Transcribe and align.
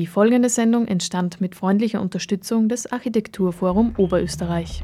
Die 0.00 0.06
folgende 0.06 0.48
Sendung 0.48 0.88
entstand 0.88 1.42
mit 1.42 1.54
freundlicher 1.54 2.00
Unterstützung 2.00 2.70
des 2.70 2.90
Architekturforum 2.90 3.92
Oberösterreich. 3.98 4.82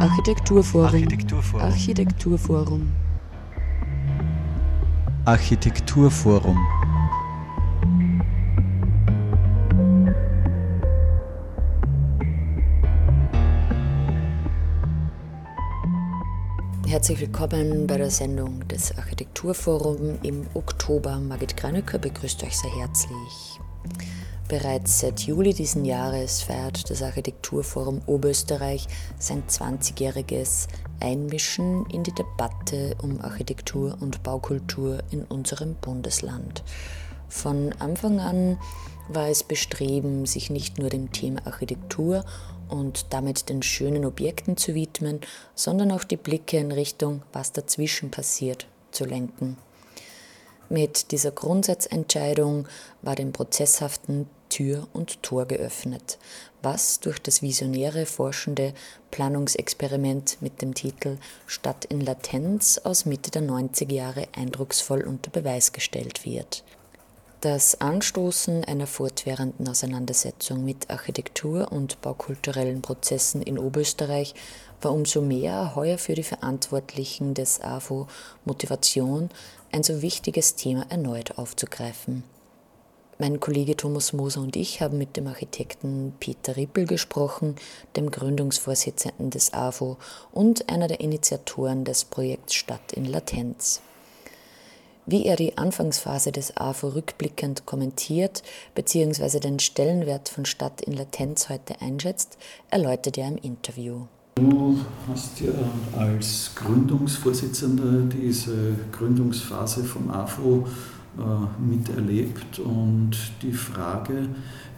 Architekturforum. 0.00 0.86
Architekturforum. 0.86 1.62
Architekturforum. 1.62 2.92
Architekturforum. 5.26 6.58
Herzlich 16.96 17.20
willkommen 17.20 17.86
bei 17.86 17.98
der 17.98 18.10
Sendung 18.10 18.66
des 18.68 18.96
Architekturforum 18.96 20.18
im 20.22 20.46
Oktober. 20.54 21.18
Margit 21.20 21.54
Granöcker 21.54 21.98
begrüßt 21.98 22.42
euch 22.42 22.56
sehr 22.56 22.74
herzlich. 22.74 23.60
Bereits 24.48 25.00
seit 25.00 25.20
Juli 25.20 25.52
diesen 25.52 25.84
Jahres 25.84 26.40
feiert 26.40 26.88
das 26.88 27.02
Architekturforum 27.02 28.00
Oberösterreich 28.06 28.88
sein 29.18 29.42
20-jähriges 29.46 30.68
Einmischen 30.98 31.84
in 31.90 32.02
die 32.02 32.14
Debatte 32.14 32.96
um 33.02 33.20
Architektur 33.20 33.98
und 34.00 34.22
Baukultur 34.22 35.00
in 35.10 35.22
unserem 35.24 35.74
Bundesland. 35.74 36.64
Von 37.28 37.74
Anfang 37.78 38.20
an 38.20 38.56
war 39.10 39.28
es 39.28 39.44
bestreben, 39.44 40.24
sich 40.24 40.48
nicht 40.48 40.78
nur 40.78 40.88
dem 40.88 41.12
Thema 41.12 41.46
Architektur 41.46 42.24
und 42.68 43.06
damit 43.10 43.48
den 43.48 43.62
schönen 43.62 44.04
Objekten 44.04 44.56
zu 44.56 44.74
widmen, 44.74 45.20
sondern 45.54 45.92
auch 45.92 46.04
die 46.04 46.16
Blicke 46.16 46.58
in 46.58 46.72
Richtung, 46.72 47.22
was 47.32 47.52
dazwischen 47.52 48.10
passiert, 48.10 48.66
zu 48.90 49.04
lenken. 49.04 49.56
Mit 50.68 51.12
dieser 51.12 51.30
Grundsatzentscheidung 51.30 52.66
war 53.02 53.14
dem 53.14 53.32
prozesshaften 53.32 54.28
Tür 54.48 54.88
und 54.92 55.22
Tor 55.22 55.46
geöffnet, 55.46 56.18
was 56.62 57.00
durch 57.00 57.20
das 57.20 57.42
visionäre 57.42 58.06
forschende 58.06 58.74
Planungsexperiment 59.10 60.38
mit 60.40 60.62
dem 60.62 60.74
Titel 60.74 61.18
Stadt 61.46 61.84
in 61.84 62.00
Latenz 62.00 62.78
aus 62.78 63.06
Mitte 63.06 63.30
der 63.30 63.42
90er 63.42 63.92
Jahre 63.92 64.28
eindrucksvoll 64.32 65.02
unter 65.02 65.30
Beweis 65.30 65.72
gestellt 65.72 66.24
wird. 66.24 66.64
Das 67.48 67.80
Anstoßen 67.80 68.64
einer 68.64 68.88
fortwährenden 68.88 69.68
Auseinandersetzung 69.68 70.64
mit 70.64 70.90
Architektur 70.90 71.70
und 71.70 72.00
baukulturellen 72.02 72.82
Prozessen 72.82 73.40
in 73.40 73.56
Oberösterreich 73.56 74.34
war 74.82 74.92
umso 74.92 75.20
mehr 75.20 75.76
heuer 75.76 75.96
für 75.96 76.16
die 76.16 76.24
Verantwortlichen 76.24 77.34
des 77.34 77.60
AFO 77.60 78.08
Motivation, 78.44 79.30
ein 79.70 79.84
so 79.84 80.02
wichtiges 80.02 80.56
Thema 80.56 80.86
erneut 80.88 81.38
aufzugreifen. 81.38 82.24
Mein 83.20 83.38
Kollege 83.38 83.76
Thomas 83.76 84.12
Moser 84.12 84.40
und 84.40 84.56
ich 84.56 84.80
haben 84.80 84.98
mit 84.98 85.16
dem 85.16 85.28
Architekten 85.28 86.14
Peter 86.18 86.56
Rippel 86.56 86.84
gesprochen, 86.84 87.54
dem 87.94 88.10
Gründungsvorsitzenden 88.10 89.30
des 89.30 89.52
AFO 89.52 89.98
und 90.32 90.68
einer 90.68 90.88
der 90.88 90.98
Initiatoren 90.98 91.84
des 91.84 92.06
Projekts 92.06 92.54
Stadt 92.54 92.92
in 92.92 93.04
Latenz. 93.04 93.82
Wie 95.08 95.24
er 95.24 95.36
die 95.36 95.56
Anfangsphase 95.56 96.32
des 96.32 96.56
AFO 96.56 96.88
rückblickend 96.88 97.64
kommentiert 97.64 98.42
bzw. 98.74 99.38
den 99.38 99.60
Stellenwert 99.60 100.28
von 100.28 100.44
Stadt 100.44 100.80
in 100.80 100.94
Latenz 100.94 101.48
heute 101.48 101.80
einschätzt, 101.80 102.36
erläutert 102.70 103.16
er 103.16 103.28
im 103.28 103.36
Interview. 103.36 104.06
Du 104.34 104.76
hast 105.08 105.40
ja 105.40 105.52
als 105.96 106.50
Gründungsvorsitzender 106.56 108.12
diese 108.12 108.74
Gründungsphase 108.90 109.84
vom 109.84 110.10
AFO 110.10 110.66
äh, 111.16 111.62
miterlebt 111.64 112.58
und 112.58 113.12
die 113.42 113.52
Frage, 113.52 114.28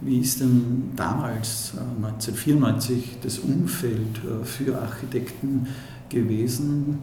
wie 0.02 0.18
ist 0.18 0.40
denn 0.40 0.92
damals, 0.94 1.72
1994, 1.96 2.96
äh, 2.96 3.16
das 3.22 3.38
Umfeld 3.38 4.18
äh, 4.18 4.44
für 4.44 4.78
Architekten 4.78 5.68
gewesen? 6.10 6.98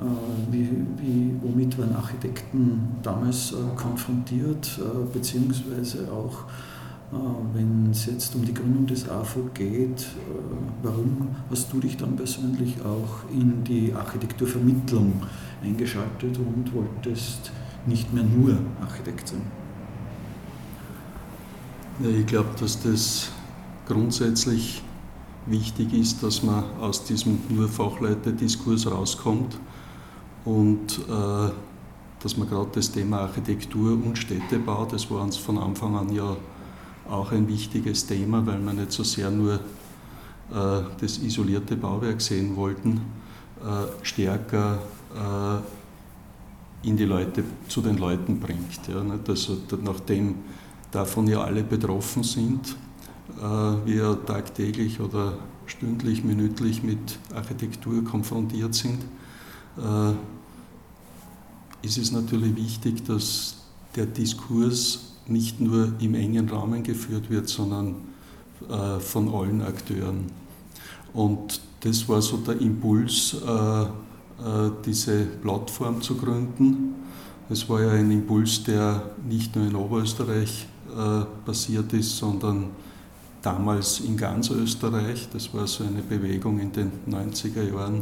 Äh, 0.00 0.52
wie, 0.52 0.68
wie, 0.96 1.36
womit 1.40 1.78
waren 1.78 1.94
Architekten 1.94 2.96
damals 3.02 3.52
äh, 3.52 3.56
konfrontiert, 3.76 4.78
äh, 4.78 5.12
beziehungsweise 5.12 6.10
auch 6.10 6.44
wenn 7.52 7.90
es 7.92 8.06
jetzt 8.06 8.34
um 8.34 8.44
die 8.44 8.52
Gründung 8.52 8.88
des 8.88 9.08
AFO 9.08 9.48
geht, 9.54 10.04
warum 10.82 11.28
hast 11.48 11.72
du 11.72 11.78
dich 11.78 11.96
dann 11.96 12.16
persönlich 12.16 12.74
auch 12.80 13.30
in 13.30 13.62
die 13.62 13.92
Architekturvermittlung 13.94 15.22
eingeschaltet 15.62 16.38
und 16.38 16.74
wolltest 16.74 17.52
nicht 17.86 18.12
mehr 18.12 18.24
nur 18.24 18.58
Architekt 18.80 19.28
sein? 19.28 19.42
Ja, 22.02 22.08
ich 22.08 22.26
glaube, 22.26 22.48
dass 22.58 22.82
das 22.82 23.30
grundsätzlich 23.86 24.82
wichtig 25.46 25.92
ist, 25.92 26.20
dass 26.20 26.42
man 26.42 26.64
aus 26.80 27.04
diesem 27.04 27.38
nur 27.48 27.68
Fachleiterdiskurs 27.68 28.90
rauskommt 28.90 29.56
und 30.44 30.98
äh, 30.98 31.50
dass 32.22 32.36
man 32.36 32.48
gerade 32.48 32.70
das 32.74 32.90
Thema 32.90 33.20
Architektur 33.20 33.92
und 33.92 34.16
Städtebau, 34.16 34.86
das 34.86 35.10
war 35.10 35.22
uns 35.22 35.36
von 35.36 35.58
Anfang 35.58 35.96
an 35.96 36.12
ja 36.12 36.36
auch 37.08 37.32
ein 37.32 37.48
wichtiges 37.48 38.06
Thema, 38.06 38.46
weil 38.46 38.58
wir 38.60 38.72
nicht 38.72 38.92
so 38.92 39.02
sehr 39.02 39.30
nur 39.30 39.54
äh, 39.54 39.58
das 41.00 41.18
isolierte 41.18 41.76
Bauwerk 41.76 42.20
sehen 42.20 42.56
wollten, 42.56 43.00
äh, 43.62 44.04
stärker 44.04 44.78
in 46.82 46.96
die 46.96 47.04
Leute, 47.04 47.44
zu 47.68 47.80
den 47.80 47.98
Leuten 47.98 48.40
bringt. 48.40 48.88
Ja, 48.88 49.00
nicht? 49.00 49.28
Also, 49.28 49.58
nachdem 49.84 50.34
davon 50.90 51.28
ja 51.28 51.40
alle 51.44 51.62
betroffen 51.62 52.24
sind, 52.24 52.74
wir 53.84 54.18
tagtäglich 54.26 54.98
oder 54.98 55.34
stündlich, 55.66 56.24
minütlich 56.24 56.82
mit 56.82 57.16
Architektur 57.32 58.02
konfrontiert 58.02 58.74
sind, 58.74 59.04
ist 61.84 61.98
es 61.98 62.12
natürlich 62.12 62.56
wichtig, 62.56 63.04
dass 63.04 63.56
der 63.94 64.06
Diskurs 64.06 65.00
nicht 65.26 65.60
nur 65.60 65.92
im 66.00 66.14
engen 66.14 66.48
Rahmen 66.48 66.82
geführt 66.82 67.30
wird, 67.30 67.48
sondern 67.48 67.96
äh, 68.68 69.00
von 69.00 69.32
allen 69.32 69.62
Akteuren. 69.62 70.26
Und 71.12 71.60
das 71.80 72.08
war 72.08 72.20
so 72.22 72.38
der 72.38 72.60
Impuls, 72.60 73.36
äh, 73.46 73.82
äh, 73.82 73.86
diese 74.84 75.24
Plattform 75.42 76.00
zu 76.02 76.16
gründen. 76.16 76.94
Es 77.48 77.68
war 77.68 77.82
ja 77.82 77.90
ein 77.90 78.10
Impuls, 78.10 78.64
der 78.64 79.10
nicht 79.28 79.54
nur 79.54 79.66
in 79.66 79.76
Oberösterreich 79.76 80.66
äh, 80.90 81.24
passiert 81.44 81.92
ist, 81.92 82.16
sondern 82.16 82.70
damals 83.42 84.00
in 84.00 84.16
ganz 84.16 84.50
Österreich. 84.50 85.28
Das 85.32 85.52
war 85.52 85.66
so 85.66 85.84
eine 85.84 86.02
Bewegung 86.02 86.58
in 86.58 86.72
den 86.72 86.90
90er 87.08 87.70
Jahren, 87.70 87.98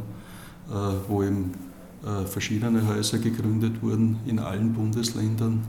äh, 0.70 0.94
wo 1.08 1.22
eben 1.22 1.52
verschiedene 2.26 2.86
Häuser 2.86 3.18
gegründet 3.18 3.80
wurden 3.82 4.18
in 4.26 4.38
allen 4.38 4.72
Bundesländern, 4.72 5.62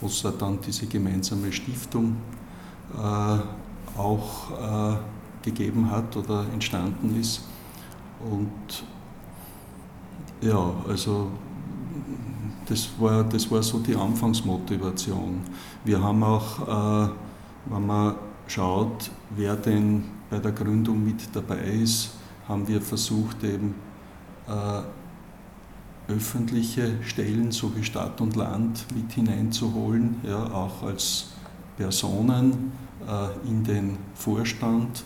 wo 0.00 0.06
es 0.06 0.22
dann 0.38 0.58
diese 0.60 0.86
gemeinsame 0.86 1.52
Stiftung 1.52 2.16
äh, 2.94 3.98
auch 3.98 4.50
äh, 4.50 4.96
gegeben 5.42 5.90
hat 5.90 6.16
oder 6.16 6.44
entstanden 6.52 7.18
ist. 7.20 7.42
Und 8.20 8.84
ja, 10.40 10.72
also 10.88 11.30
das 12.68 12.88
war, 12.98 13.22
das 13.24 13.50
war 13.50 13.62
so 13.62 13.78
die 13.78 13.94
Anfangsmotivation. 13.94 15.40
Wir 15.84 16.02
haben 16.02 16.22
auch, 16.24 17.12
wenn 17.66 17.86
man 17.86 18.16
schaut, 18.48 19.10
wer 19.36 19.54
denn 19.54 20.04
bei 20.28 20.38
der 20.38 20.52
Gründung 20.52 21.04
mit 21.04 21.28
dabei 21.32 21.58
ist, 21.58 22.10
haben 22.48 22.66
wir 22.66 22.80
versucht 22.80 23.44
eben 23.44 23.74
öffentliche 26.08 27.02
Stellen, 27.02 27.50
so 27.50 27.74
wie 27.76 27.82
Stadt 27.82 28.20
und 28.20 28.36
Land, 28.36 28.86
mit 28.94 29.12
hineinzuholen, 29.12 30.16
ja, 30.22 30.44
auch 30.52 30.82
als 30.82 31.28
Personen 31.76 32.72
äh, 33.06 33.48
in 33.48 33.64
den 33.64 33.98
Vorstand 34.14 35.04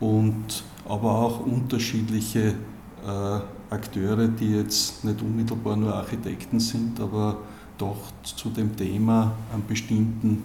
und 0.00 0.62
aber 0.88 1.10
auch 1.10 1.40
unterschiedliche 1.40 2.54
äh, 3.06 3.40
Akteure, 3.70 4.28
die 4.28 4.56
jetzt 4.56 5.04
nicht 5.04 5.20
unmittelbar 5.20 5.76
nur 5.76 5.94
Architekten 5.94 6.60
sind, 6.60 7.00
aber 7.00 7.38
doch 7.76 7.98
zu 8.22 8.50
dem 8.50 8.74
Thema 8.76 9.32
einen 9.52 9.66
bestimmten, 9.66 10.44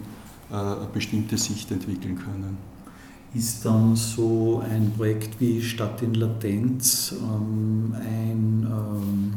äh, 0.50 0.54
eine 0.54 0.88
bestimmte 0.92 1.38
Sicht 1.38 1.70
entwickeln 1.70 2.18
können. 2.18 2.73
Ist 3.34 3.64
dann 3.64 3.96
so 3.96 4.62
ein 4.70 4.92
Projekt 4.96 5.40
wie 5.40 5.60
Stadt 5.60 6.02
in 6.02 6.14
Latenz 6.14 7.12
ähm, 7.20 7.92
ein 7.94 8.66
ähm, 8.70 9.34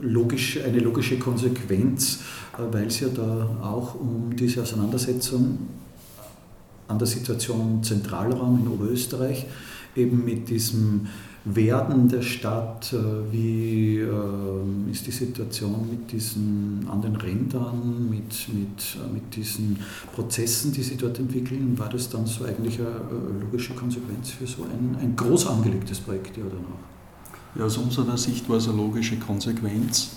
logisch, 0.00 0.58
eine 0.64 0.78
logische 0.78 1.18
Konsequenz, 1.18 2.20
äh, 2.54 2.62
weil 2.72 2.86
es 2.86 3.00
ja 3.00 3.08
da 3.08 3.50
auch 3.62 3.94
um 3.94 4.34
diese 4.34 4.62
Auseinandersetzung 4.62 5.58
an 6.88 6.98
der 6.98 7.06
Situation 7.06 7.82
Zentralraum 7.82 8.60
in 8.60 8.68
Oberösterreich 8.68 9.46
eben 9.94 10.24
mit 10.24 10.48
diesem 10.48 11.06
Werden 11.44 12.08
der 12.08 12.22
Stadt, 12.22 12.92
äh, 12.92 13.32
wie 13.32 13.98
äh, 13.98 14.90
ist 14.90 15.06
die 15.06 15.12
Situation 15.12 15.88
mit 15.88 16.10
diesen 16.12 16.86
an 16.90 17.00
den 17.00 17.16
Rändern, 17.16 18.08
mit, 18.10 18.48
mit, 18.52 18.96
äh, 18.96 19.12
mit 19.12 19.34
diesen 19.34 19.78
Prozessen, 20.14 20.72
die 20.72 20.82
sich 20.82 20.98
dort 20.98 21.18
entwickeln, 21.18 21.78
war 21.78 21.88
das 21.88 22.10
dann 22.10 22.26
so 22.26 22.44
eigentlich 22.44 22.78
eine 22.80 23.40
logische 23.40 23.74
Konsequenz 23.74 24.30
für 24.30 24.46
so 24.46 24.64
ein, 24.64 24.96
ein 25.00 25.16
groß 25.16 25.46
angelegtes 25.46 26.00
Projekt, 26.00 26.36
ja 26.36 26.44
oder 26.44 26.56
noch? 26.56 27.58
Ja, 27.58 27.64
aus 27.64 27.78
unserer 27.78 28.18
Sicht 28.18 28.48
war 28.48 28.56
es 28.56 28.68
eine 28.68 28.76
logische 28.76 29.16
Konsequenz, 29.16 30.10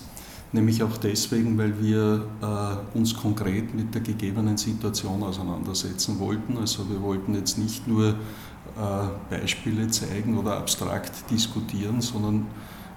nämlich 0.52 0.82
auch 0.82 0.96
deswegen, 0.98 1.56
weil 1.56 1.80
wir 1.80 2.26
äh, 2.42 2.98
uns 2.98 3.16
konkret 3.16 3.74
mit 3.74 3.94
der 3.94 4.02
gegebenen 4.02 4.56
Situation 4.58 5.22
auseinandersetzen 5.22 6.18
wollten. 6.18 6.58
Also 6.58 6.88
wir 6.90 7.00
wollten 7.00 7.34
jetzt 7.34 7.58
nicht 7.58 7.88
nur 7.88 8.08
äh, 8.08 8.14
Beispiele 9.28 9.88
zeigen 9.88 10.38
oder 10.38 10.56
abstrakt 10.56 11.30
diskutieren, 11.30 12.00
sondern 12.00 12.46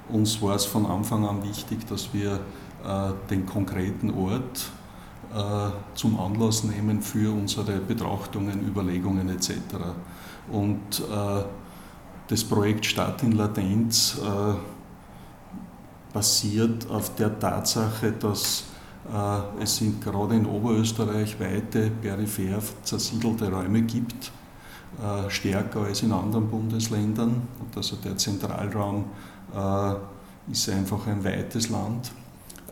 uns 0.10 0.42
war 0.42 0.56
es 0.56 0.66
von 0.66 0.86
Anfang 0.86 1.26
an 1.26 1.44
wichtig, 1.44 1.86
dass 1.88 2.14
wir 2.14 2.40
äh, 2.86 3.12
den 3.30 3.46
konkreten 3.46 4.12
Ort 4.12 4.70
äh, 5.34 5.72
zum 5.96 6.20
Anlass 6.20 6.64
nehmen 6.64 7.02
für 7.02 7.32
unsere 7.32 7.80
Betrachtungen, 7.80 8.68
Überlegungen 8.68 9.30
etc. 9.30 9.54
Und 10.52 11.02
das 12.28 12.44
Projekt 12.44 12.86
Stadt 12.86 13.24
in 13.24 13.32
Latenz 13.32 14.22
basiert 16.14 16.88
auf 16.88 17.16
der 17.16 17.40
Tatsache, 17.40 18.12
dass 18.12 18.66
es 19.60 19.84
gerade 20.04 20.36
in 20.36 20.46
Oberösterreich 20.46 21.40
weite 21.40 21.90
peripher 21.90 22.60
zersiedelte 22.84 23.52
Räume 23.52 23.82
gibt, 23.82 24.32
äh, 25.02 25.30
stärker 25.30 25.82
als 25.82 26.04
in 26.04 26.14
anderen 26.14 26.48
Bundesländern. 26.48 27.42
Und 27.60 27.76
also 27.76 27.98
der 27.98 28.16
Zentralraum 28.16 29.04
äh, 29.54 29.96
ist 30.50 30.70
einfach 30.70 31.06
ein 31.08 31.22
weites 31.22 31.70
Land. 31.70 32.14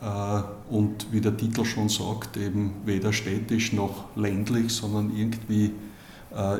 Äh, 0.01 0.41
und 0.73 1.11
wie 1.11 1.19
der 1.19 1.35
Titel 1.35 1.65
schon 1.65 1.89
sagt, 1.89 2.37
eben 2.37 2.75
weder 2.85 3.11
städtisch 3.11 3.73
noch 3.73 4.05
ländlich, 4.15 4.73
sondern 4.73 5.15
irgendwie 5.15 5.73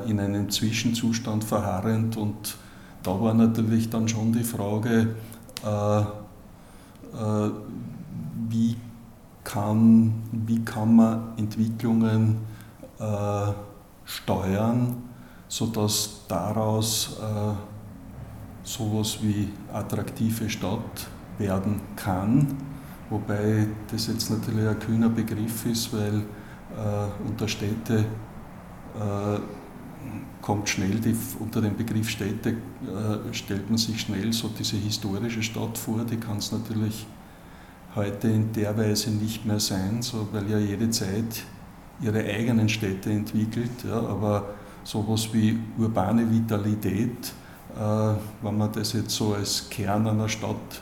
in 0.08 0.20
einem 0.20 0.52
Zwischenzustand 0.52 1.44
verharrend. 1.44 2.16
Und 2.16 2.58
da 3.02 3.20
war 3.20 3.34
natürlich 3.34 3.90
dann 3.90 4.08
schon 4.08 4.32
die 4.32 4.44
Frage, 4.44 5.16
wie 8.50 8.76
kann, 9.44 10.14
wie 10.32 10.64
kann 10.64 10.96
man 10.96 11.24
Entwicklungen 11.38 12.38
steuern, 14.06 14.98
sodass 15.54 16.22
daraus 16.28 17.16
äh, 17.22 17.54
sowas 18.64 19.20
wie 19.22 19.50
attraktive 19.72 20.50
Stadt 20.50 21.08
werden 21.38 21.80
kann, 21.96 22.58
wobei 23.12 23.68
das 23.92 24.08
jetzt 24.08 24.32
natürlich 24.32 24.68
ein 24.68 24.80
kühner 24.80 25.10
Begriff 25.10 25.68
ist, 25.68 25.94
weil 25.94 26.22
äh, 26.22 27.28
unter 27.30 27.48
Städte 27.48 28.00
äh, 28.00 29.40
kommt 30.42 30.70
schnell, 30.70 31.00
die, 31.00 31.16
unter 31.40 31.62
dem 31.62 31.78
Begriff 31.78 32.10
Städte 32.10 32.50
äh, 32.50 33.32
stellt 33.32 33.70
man 33.70 33.78
sich 33.78 34.02
schnell 34.02 34.34
so 34.34 34.50
diese 34.58 34.78
historische 34.78 35.44
Stadt 35.44 35.78
vor, 35.78 36.04
die 36.04 36.18
kann 36.18 36.38
es 36.38 36.52
natürlich 36.52 37.06
heute 37.94 38.28
in 38.28 38.52
der 38.54 38.76
Weise 38.76 39.12
nicht 39.12 39.46
mehr 39.46 39.60
sein, 39.60 40.02
so, 40.02 40.30
weil 40.32 40.50
ja 40.50 40.58
jede 40.58 40.90
Zeit 40.90 41.44
ihre 42.02 42.24
eigenen 42.24 42.70
Städte 42.70 43.12
entwickelt, 43.12 43.84
ja, 43.88 44.00
aber 44.00 44.56
sowas 44.84 45.30
wie 45.34 45.58
urbane 45.78 46.30
Vitalität, 46.30 47.34
äh, 47.76 48.14
wenn 48.42 48.58
man 48.58 48.72
das 48.72 48.94
jetzt 48.94 49.12
so 49.16 49.34
als 49.34 49.70
Kern 49.70 50.08
einer 50.08 50.30
Stadt 50.30 50.82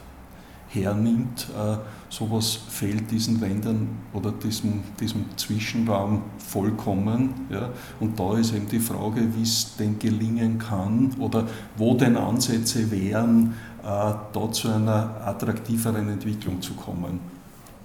hernimmt, 0.69 1.47
äh, 1.49 1.77
sowas 2.09 2.59
fehlt 2.69 3.11
diesen 3.11 3.39
Ländern 3.39 3.89
oder 4.13 4.31
diesem, 4.31 4.81
diesem 4.99 5.25
Zwischenraum 5.35 6.21
vollkommen. 6.37 7.31
Ja? 7.49 7.69
Und 7.99 8.17
da 8.19 8.37
ist 8.37 8.53
eben 8.53 8.67
die 8.69 8.79
Frage, 8.79 9.21
wie 9.35 9.43
es 9.43 9.75
denn 9.77 9.99
gelingen 9.99 10.57
kann 10.57 11.11
oder 11.19 11.45
wo 11.77 11.93
denn 11.95 12.15
Ansätze 12.15 12.89
wären, 12.89 13.53
äh, 13.83 13.83
da 13.83 14.51
zu 14.51 14.69
einer 14.69 15.21
attraktiveren 15.25 16.07
Entwicklung 16.09 16.61
zu 16.61 16.73
kommen. 16.73 17.19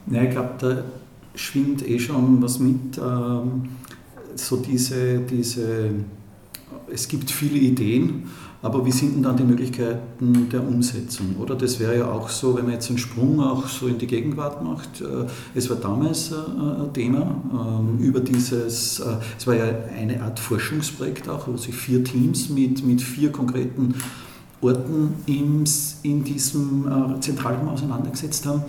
Ja, 0.09 0.23
ich 0.23 0.31
glaube, 0.31 0.51
da 0.59 0.77
schwingt 1.35 1.87
eh 1.87 1.99
schon 1.99 2.41
was 2.41 2.59
mit. 2.61 2.99
Ähm 2.99 3.69
so 4.39 4.57
diese, 4.57 5.21
diese, 5.21 5.91
es 6.93 7.09
gibt 7.09 7.31
viele 7.31 7.59
Ideen, 7.59 8.25
aber 8.63 8.85
wie 8.85 8.91
sind 8.91 9.15
denn 9.15 9.23
dann 9.23 9.37
die 9.37 9.45
Möglichkeiten 9.45 10.49
der 10.51 10.67
Umsetzung? 10.67 11.37
Oder 11.39 11.55
das 11.55 11.79
wäre 11.79 11.99
ja 11.99 12.11
auch 12.11 12.29
so, 12.29 12.57
wenn 12.57 12.65
man 12.65 12.73
jetzt 12.73 12.89
einen 12.89 12.99
Sprung 12.99 13.39
auch 13.41 13.69
so 13.69 13.87
in 13.87 13.99
die 13.99 14.07
Gegenwart 14.07 14.63
macht. 14.63 15.01
Äh, 15.01 15.27
es 15.55 15.69
war 15.71 15.77
damals 15.77 16.33
äh, 16.33 16.35
ein 16.35 16.93
Thema 16.93 17.41
ähm, 17.53 17.99
über 17.99 18.21
dieses, 18.21 18.99
äh, 19.01 19.17
es 19.39 19.47
war 19.47 19.55
ja 19.55 19.67
eine 19.97 20.21
Art 20.23 20.41
Forschungsprojekt 20.41 21.29
auch, 21.29 21.47
wo 21.47 21.57
sich 21.57 21.75
vier 21.75 22.03
Teams 22.03 22.49
mit, 22.49 22.85
mit 22.85 23.03
vier 23.03 23.31
konkreten 23.31 23.95
Orten 24.63 25.15
in 25.27 26.25
diesem 26.25 27.21
Zentralraum 27.21 27.69
auseinandergesetzt 27.69 28.47
haben. 28.47 28.63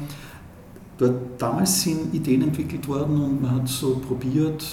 Dort, 0.97 1.15
damals 1.37 1.81
sind 1.81 2.13
Ideen 2.13 2.41
entwickelt 2.41 2.87
worden 2.87 3.21
und 3.23 3.41
man 3.41 3.55
hat 3.55 3.69
so 3.69 4.01
probiert, 4.05 4.65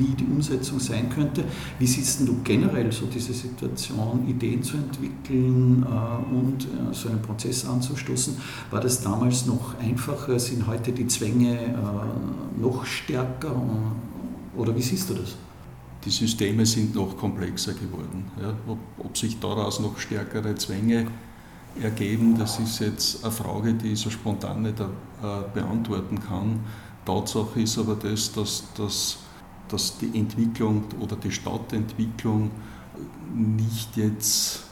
wie 0.00 0.14
die 0.14 0.24
Umsetzung 0.24 0.80
sein 0.80 1.10
könnte. 1.10 1.44
Wie 1.78 1.86
siehst 1.86 2.26
du 2.26 2.36
generell 2.42 2.90
so 2.90 3.06
diese 3.06 3.32
Situation, 3.32 4.26
Ideen 4.26 4.62
zu 4.62 4.76
entwickeln 4.76 5.84
äh, 5.84 6.34
und 6.34 6.64
äh, 6.64 6.92
so 6.94 7.08
einen 7.08 7.20
Prozess 7.22 7.66
anzustoßen? 7.66 8.36
War 8.70 8.80
das 8.80 9.02
damals 9.02 9.46
noch 9.46 9.78
einfacher? 9.78 10.38
Sind 10.38 10.66
heute 10.66 10.92
die 10.92 11.06
Zwänge 11.06 11.58
äh, 11.58 12.60
noch 12.60 12.84
stärker? 12.84 13.54
Oder 14.56 14.74
wie 14.74 14.82
siehst 14.82 15.10
du 15.10 15.14
das? 15.14 15.36
Die 16.04 16.10
Systeme 16.10 16.64
sind 16.64 16.94
noch 16.94 17.16
komplexer 17.16 17.74
geworden. 17.74 18.24
Ja, 18.40 18.54
ob, 18.66 18.78
ob 18.98 19.18
sich 19.18 19.38
daraus 19.38 19.80
noch 19.80 19.98
stärkere 19.98 20.54
Zwänge 20.54 21.06
ergeben, 21.80 22.36
das 22.38 22.58
ist 22.58 22.80
jetzt 22.80 23.22
eine 23.22 23.32
Frage, 23.32 23.74
die 23.74 23.92
ich 23.92 24.00
so 24.00 24.08
spontan 24.10 24.62
nicht 24.62 24.82
beantworten 25.54 26.18
kann. 26.18 26.60
Tatsache 27.10 27.60
ist 27.60 27.76
aber 27.76 27.96
das, 27.96 28.32
dass, 28.32 28.64
dass, 28.76 29.18
dass 29.68 29.98
die 29.98 30.16
Entwicklung 30.16 30.84
oder 31.00 31.16
die 31.16 31.32
Stadtentwicklung 31.32 32.52
nicht 33.34 33.96
jetzt 33.96 34.62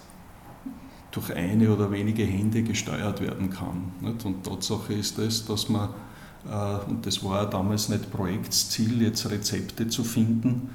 durch 1.11 1.35
eine 1.35 1.73
oder 1.73 1.91
wenige 1.91 2.23
Hände 2.25 2.63
gesteuert 2.63 3.21
werden 3.21 3.51
kann. 3.51 3.93
Und 4.03 4.45
Tatsache 4.45 4.95
ist 4.95 5.19
das, 5.19 5.47
dass 5.47 5.69
man, 5.69 5.89
äh, 6.49 6.89
und 6.89 7.05
das 7.05 7.25
war 7.25 7.51
damals 7.51 7.89
nicht 7.89 8.11
Projektsziel, 8.13 9.03
jetzt 9.03 9.29
Rezepte 9.29 9.89
zu 9.89 10.05
finden 10.05 10.71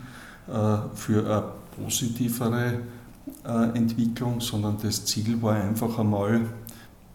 äh, 0.48 0.78
für 0.96 1.26
eine 1.26 1.44
positivere 1.82 2.82
äh, 3.46 3.78
Entwicklung, 3.78 4.42
sondern 4.42 4.78
das 4.82 5.06
Ziel 5.06 5.42
war 5.42 5.56
einfach 5.56 5.98
einmal 5.98 6.42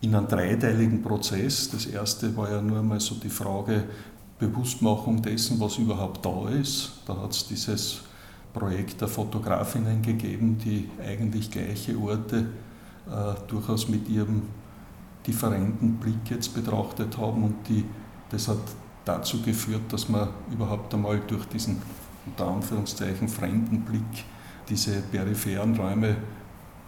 in 0.00 0.14
einem 0.14 0.28
dreiteiligen 0.28 1.02
Prozess. 1.02 1.70
Das 1.70 1.86
erste 1.86 2.34
war 2.36 2.50
ja 2.50 2.62
nur 2.62 2.82
mal 2.82 3.00
so 3.00 3.16
die 3.16 3.28
Frage, 3.28 3.84
Bewusstmachung 4.38 5.20
dessen, 5.22 5.58
was 5.60 5.78
überhaupt 5.78 6.24
da 6.24 6.48
ist. 6.48 6.92
Da 7.06 7.16
hat 7.16 7.32
es 7.32 7.46
dieses 7.46 8.02
Projekt 8.52 9.00
der 9.00 9.08
Fotografinnen 9.08 10.02
gegeben, 10.02 10.58
die 10.58 10.88
eigentlich 11.04 11.50
gleiche 11.50 11.98
Orte 11.98 12.46
äh, 13.06 13.34
durchaus 13.48 13.88
mit 13.88 14.08
ihrem 14.08 14.42
differenten 15.26 15.96
Blick 15.96 16.30
jetzt 16.30 16.54
betrachtet 16.54 17.18
haben 17.18 17.44
und 17.44 17.68
die, 17.68 17.84
das 18.30 18.48
hat 18.48 18.58
dazu 19.04 19.42
geführt, 19.42 19.82
dass 19.90 20.08
man 20.08 20.28
überhaupt 20.50 20.92
einmal 20.94 21.20
durch 21.26 21.44
diesen 21.46 21.80
unter 22.26 22.48
Anführungszeichen 22.48 23.28
fremden 23.28 23.80
Blick 23.82 24.24
diese 24.68 25.00
peripheren 25.00 25.76
Räume 25.76 26.16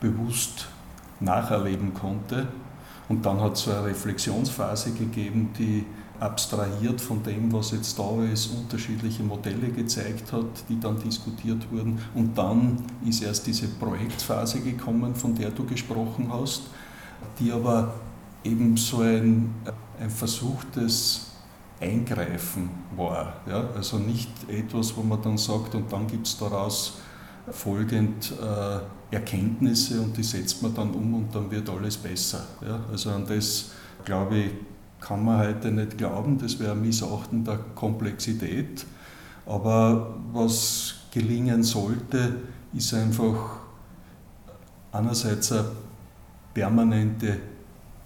bewusst 0.01 0.69
nacherleben 1.21 1.95
konnte. 1.95 2.49
Und 3.09 3.25
dann 3.25 3.41
hat 3.41 3.55
es 3.55 3.63
so 3.63 3.73
eine 3.73 3.87
Reflexionsphase 3.87 4.93
gegeben, 4.93 5.51
die 5.59 5.85
abstrahiert 6.21 7.01
von 7.01 7.23
dem, 7.23 7.53
was 7.53 7.71
jetzt 7.73 7.99
da 7.99 8.23
ist, 8.31 8.49
unterschiedliche 8.49 9.23
Modelle 9.23 9.69
gezeigt 9.69 10.33
hat, 10.33 10.45
die 10.69 10.79
dann 10.79 10.99
diskutiert 11.01 11.71
wurden. 11.73 11.99
Und 12.15 12.37
dann 12.37 12.77
ist 13.07 13.23
erst 13.23 13.47
diese 13.47 13.69
Projektphase 13.69 14.61
gekommen, 14.61 15.15
von 15.15 15.35
der 15.35 15.51
du 15.51 15.65
gesprochen 15.65 16.31
hast, 16.31 16.65
die 17.39 17.51
aber 17.51 17.95
eben 18.45 18.77
so 18.77 19.01
ein, 19.01 19.55
ein 19.99 20.11
versuchtes 20.11 21.31
Eingreifen 21.81 22.69
war. 22.97 23.41
Ja? 23.49 23.71
Also 23.75 23.99
nicht 23.99 24.31
etwas, 24.49 24.95
wo 24.97 25.03
man 25.03 25.23
dann 25.23 25.39
sagt, 25.39 25.75
und 25.75 25.91
dann 25.91 26.07
gibt 26.07 26.27
es 26.27 26.37
daraus 26.39 26.99
folgend 27.51 28.33
äh, 28.33 29.15
Erkenntnisse 29.15 30.01
und 30.01 30.17
die 30.17 30.23
setzt 30.23 30.63
man 30.63 30.75
dann 30.75 30.91
um 30.91 31.15
und 31.15 31.35
dann 31.35 31.51
wird 31.51 31.69
alles 31.71 31.97
besser. 31.97 32.47
Ja? 32.61 32.81
Also 32.91 33.11
an 33.11 33.25
das, 33.27 33.71
glaube 34.05 34.37
ich, 34.37 34.51
kann 35.01 35.25
man 35.25 35.39
heute 35.41 35.71
nicht 35.71 35.99
glauben, 35.99 36.39
das 36.39 36.59
wäre 36.59 36.73
ein 36.73 36.83
Missachten 36.83 37.45
der 37.45 37.59
Komplexität. 37.75 38.85
Aber 39.47 40.15
was 40.33 40.95
gelingen 41.11 41.63
sollte, 41.63 42.37
ist 42.73 42.95
einfach 42.95 43.57
einerseits 44.93 45.53
eine 45.53 45.65
permanente 46.55 47.39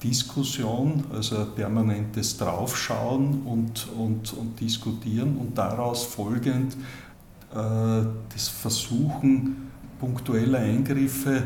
Diskussion, 0.02 1.04
also 1.12 1.38
ein 1.38 1.54
permanentes 1.54 2.36
Draufschauen 2.36 3.42
und, 3.42 3.88
und, 3.96 4.32
und 4.34 4.60
Diskutieren 4.60 5.36
und 5.36 5.56
daraus 5.56 6.04
folgend 6.04 6.74
äh, 6.74 8.06
das 8.32 8.48
Versuchen 8.48 9.70
punktueller 9.98 10.58
Eingriffe, 10.58 11.42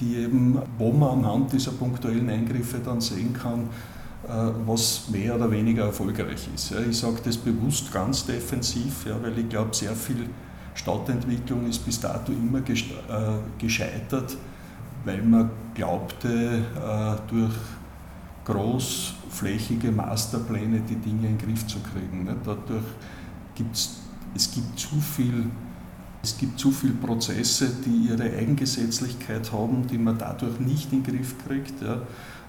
die 0.00 0.16
eben, 0.16 0.58
wo 0.78 0.90
man 0.90 1.24
anhand 1.24 1.52
dieser 1.52 1.72
punktuellen 1.72 2.28
Eingriffe 2.28 2.78
dann 2.84 3.00
sehen 3.00 3.32
kann, 3.32 3.68
was 4.66 5.08
mehr 5.10 5.34
oder 5.34 5.50
weniger 5.50 5.86
erfolgreich 5.86 6.48
ist. 6.54 6.72
Ich 6.88 6.98
sage 6.98 7.18
das 7.24 7.36
bewusst 7.36 7.92
ganz 7.92 8.24
defensiv, 8.24 9.06
weil 9.22 9.38
ich 9.38 9.48
glaube, 9.48 9.74
sehr 9.74 9.94
viel 9.94 10.28
Stadtentwicklung 10.74 11.68
ist 11.68 11.84
bis 11.84 12.00
dato 12.00 12.32
immer 12.32 12.58
äh, 12.58 12.82
gescheitert, 13.58 14.36
weil 15.04 15.22
man 15.22 15.50
glaubte, 15.74 16.28
äh, 16.28 17.30
durch 17.30 17.54
großflächige 18.44 19.92
Masterpläne 19.92 20.80
die 20.80 20.96
Dinge 20.96 21.28
in 21.28 21.38
den 21.38 21.38
Griff 21.38 21.66
zu 21.66 21.78
kriegen. 21.80 22.28
Dadurch 22.44 22.82
gibt 23.54 23.76
es, 23.76 24.00
es 24.34 24.50
gibt 24.50 24.78
zu 24.78 25.00
viel 25.00 25.46
es 26.22 26.38
gibt 26.38 26.58
zu 26.58 26.70
viele 26.70 26.94
Prozesse, 26.94 27.68
die 27.84 28.10
ihre 28.10 28.22
Eigengesetzlichkeit 28.22 29.52
haben, 29.52 29.86
die 29.88 29.98
man 29.98 30.16
dadurch 30.18 30.60
nicht 30.60 30.92
in 30.92 31.02
den 31.02 31.16
Griff 31.16 31.34
kriegt. 31.44 31.82
Ja. 31.82 32.02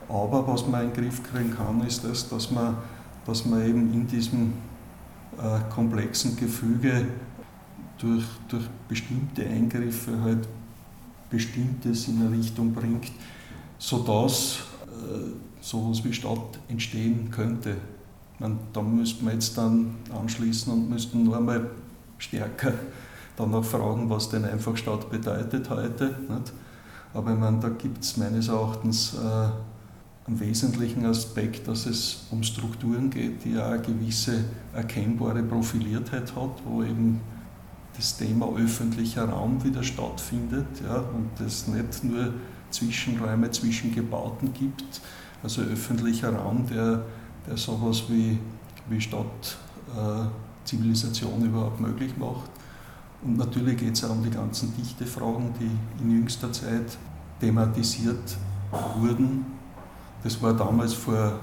Aber 0.09 0.47
was 0.47 0.67
man 0.67 0.83
in 0.83 0.93
den 0.93 1.03
Griff 1.03 1.23
kriegen 1.23 1.55
kann, 1.55 1.85
ist 1.85 2.03
das, 2.03 2.29
dass 2.29 2.51
man, 2.51 2.77
dass 3.25 3.45
man 3.45 3.65
eben 3.67 3.93
in 3.93 4.07
diesem 4.07 4.53
äh, 5.37 5.59
komplexen 5.73 6.35
Gefüge 6.35 7.07
durch, 7.97 8.25
durch 8.47 8.65
bestimmte 8.87 9.45
Eingriffe 9.45 10.19
halt 10.21 10.47
Bestimmtes 11.29 12.07
in 12.07 12.21
eine 12.21 12.37
Richtung 12.37 12.73
bringt, 12.73 13.11
sodass 13.79 14.59
äh, 14.83 15.31
sowas 15.61 16.03
wie 16.03 16.13
Stadt 16.13 16.59
entstehen 16.67 17.31
könnte. 17.31 17.77
Man, 18.39 18.59
da 18.71 18.81
müsste 18.81 19.23
man 19.23 19.33
jetzt 19.33 19.57
dann 19.57 19.95
anschließen 20.15 20.71
und 20.71 20.89
müssten 20.89 21.23
nur 21.23 21.37
einmal 21.37 21.71
stärker 22.17 22.73
dann 23.35 23.53
auch 23.53 23.63
fragen, 23.63 24.09
was 24.09 24.29
denn 24.29 24.45
einfach 24.45 24.77
Stadt 24.77 25.09
bedeutet 25.09 25.69
heute. 25.69 26.05
Nicht? 26.05 26.53
Aber 27.13 27.33
ich 27.33 27.39
meine, 27.39 27.59
da 27.59 27.69
gibt 27.69 28.03
es 28.03 28.17
meines 28.17 28.47
Erachtens 28.47 29.13
äh, 29.15 29.49
einen 30.25 30.39
wesentlichen 30.39 31.05
Aspekt, 31.05 31.67
dass 31.67 31.85
es 31.85 32.27
um 32.31 32.43
Strukturen 32.43 33.09
geht, 33.09 33.43
die 33.43 33.57
auch 33.57 33.71
eine 33.71 33.81
gewisse 33.81 34.45
erkennbare 34.73 35.43
Profiliertheit 35.43 36.33
hat, 36.35 36.61
wo 36.65 36.81
eben 36.81 37.19
das 37.95 38.15
Thema 38.17 38.47
öffentlicher 38.55 39.27
Raum 39.29 39.63
wieder 39.63 39.83
stattfindet 39.83 40.65
ja, 40.83 40.95
und 40.95 41.39
es 41.45 41.67
nicht 41.67 42.03
nur 42.03 42.33
Zwischenräume 42.71 43.51
zwischen 43.51 43.93
Gebauten 43.93 44.51
gibt, 44.53 44.99
also 45.43 45.61
öffentlicher 45.61 46.33
Raum, 46.33 46.65
der, 46.67 47.05
der 47.47 47.57
sowas 47.57 48.05
wie, 48.09 48.39
wie 48.89 48.99
Stadtzivilisation 48.99 51.43
äh, 51.43 51.45
überhaupt 51.45 51.79
möglich 51.79 52.17
macht. 52.17 52.49
Und 53.23 53.37
natürlich 53.37 53.77
geht 53.77 53.93
es 53.93 54.03
auch 54.03 54.09
um 54.11 54.23
die 54.23 54.31
ganzen 54.31 54.75
Dichtefragen, 54.75 55.53
die 55.59 55.69
in 56.03 56.11
jüngster 56.11 56.51
Zeit 56.51 56.97
thematisiert 57.39 58.37
wurden. 58.97 59.52
Das 60.23 60.41
war 60.41 60.53
damals 60.53 60.93
vor 60.93 61.39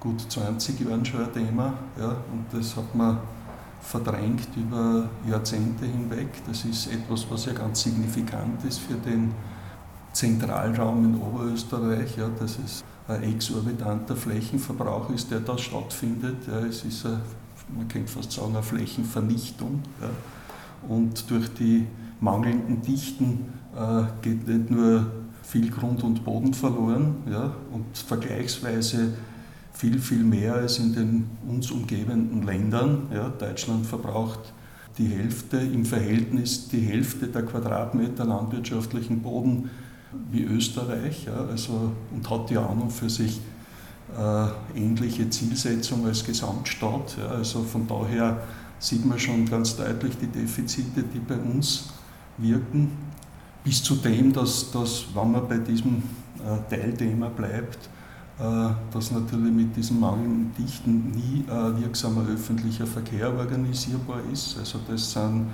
gut 0.00 0.20
20 0.30 0.80
Jahren 0.80 1.04
schon 1.04 1.22
ein 1.22 1.32
Thema 1.32 1.74
ja, 1.98 2.08
und 2.08 2.46
das 2.52 2.76
hat 2.76 2.94
man 2.94 3.18
verdrängt 3.80 4.48
über 4.56 5.08
Jahrzehnte 5.28 5.84
hinweg. 5.84 6.28
Das 6.46 6.64
ist 6.64 6.92
etwas, 6.92 7.26
was 7.30 7.46
ja 7.46 7.52
ganz 7.52 7.82
signifikant 7.82 8.64
ist 8.64 8.80
für 8.80 8.94
den 8.94 9.32
Zentralraum 10.12 11.04
in 11.04 11.20
Oberösterreich, 11.20 12.16
ja, 12.16 12.28
dass 12.40 12.58
es 12.64 12.84
ein 13.06 13.22
exorbitanter 13.22 14.16
Flächenverbrauch 14.16 15.10
ist, 15.10 15.30
der 15.30 15.40
da 15.40 15.56
stattfindet. 15.56 16.48
Ja, 16.48 16.60
es 16.60 16.84
ist, 16.84 17.06
eine, 17.06 17.20
man 17.76 17.86
könnte 17.86 18.10
fast 18.10 18.32
sagen, 18.32 18.54
eine 18.54 18.62
Flächenvernichtung. 18.62 19.82
Ja. 20.00 20.08
Und 20.88 21.30
durch 21.30 21.52
die 21.54 21.86
mangelnden 22.20 22.82
Dichten 22.82 23.52
äh, 23.76 24.02
geht 24.22 24.48
nicht 24.48 24.70
nur 24.70 25.06
viel 25.46 25.70
Grund 25.70 26.02
und 26.02 26.24
Boden 26.24 26.52
verloren 26.52 27.14
ja, 27.30 27.54
und 27.72 27.84
vergleichsweise 27.96 29.12
viel, 29.72 29.98
viel 29.98 30.24
mehr 30.24 30.54
als 30.54 30.78
in 30.78 30.92
den 30.92 31.30
uns 31.46 31.70
umgebenden 31.70 32.42
Ländern. 32.42 33.06
Ja, 33.14 33.28
Deutschland 33.28 33.86
verbraucht 33.86 34.52
die 34.98 35.06
Hälfte 35.06 35.58
im 35.58 35.84
Verhältnis, 35.84 36.68
die 36.68 36.80
Hälfte 36.80 37.28
der 37.28 37.42
Quadratmeter 37.42 38.24
landwirtschaftlichen 38.24 39.20
Boden 39.20 39.70
wie 40.32 40.44
Österreich 40.44 41.26
ja, 41.26 41.46
also, 41.50 41.92
und 42.12 42.28
hat 42.28 42.50
ja 42.50 42.66
an 42.66 42.80
und 42.80 42.92
für 42.92 43.10
sich 43.10 43.40
äh, 44.16 44.78
ähnliche 44.78 45.28
Zielsetzung 45.30 46.06
als 46.06 46.24
Gesamtstaat. 46.24 47.18
Ja, 47.18 47.28
also 47.28 47.62
von 47.62 47.86
daher 47.86 48.40
sieht 48.78 49.04
man 49.04 49.18
schon 49.18 49.46
ganz 49.46 49.76
deutlich 49.76 50.16
die 50.18 50.26
Defizite, 50.26 51.02
die 51.02 51.18
bei 51.18 51.36
uns 51.36 51.90
wirken, 52.38 52.90
bis 53.66 53.82
zu 53.82 53.96
dem, 53.96 54.32
dass, 54.32 54.70
dass 54.70 55.06
wenn 55.12 55.32
man 55.32 55.48
bei 55.48 55.58
diesem 55.58 55.96
äh, 56.38 56.70
Teilthema 56.70 57.28
bleibt, 57.28 57.88
äh, 58.38 58.68
dass 58.92 59.10
natürlich 59.10 59.52
mit 59.52 59.76
diesen 59.76 59.98
mangelnden 59.98 60.54
Dichten 60.56 61.10
nie 61.10 61.44
äh, 61.48 61.82
wirksamer 61.82 62.28
öffentlicher 62.32 62.86
Verkehr 62.86 63.28
organisierbar 63.36 64.20
ist. 64.32 64.56
Also 64.56 64.78
das 64.88 65.12
sind 65.12 65.48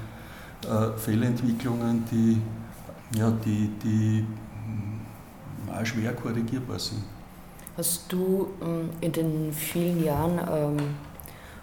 äh, 0.69 0.99
Fehlentwicklungen, 0.99 2.05
die, 2.11 2.37
ja, 3.19 3.31
die, 3.31 3.71
die 3.83 4.27
hm, 4.67 5.75
auch 5.75 5.87
schwer 5.87 6.13
korrigierbar 6.13 6.79
sind. 6.79 7.03
Hast 7.79 8.13
du 8.13 8.49
ähm, 8.61 8.91
in 9.01 9.13
den 9.13 9.53
vielen 9.55 10.05
Jahren 10.05 10.39
ähm, 10.39 10.77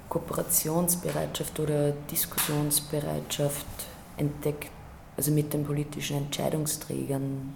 Kooperationsbereitschaft 0.10 1.60
oder 1.60 1.92
Diskussionsbereitschaft 2.10 3.68
entdeckt, 4.18 4.72
also 5.20 5.34
mit 5.34 5.52
den 5.52 5.66
politischen 5.66 6.16
Entscheidungsträgern? 6.16 7.54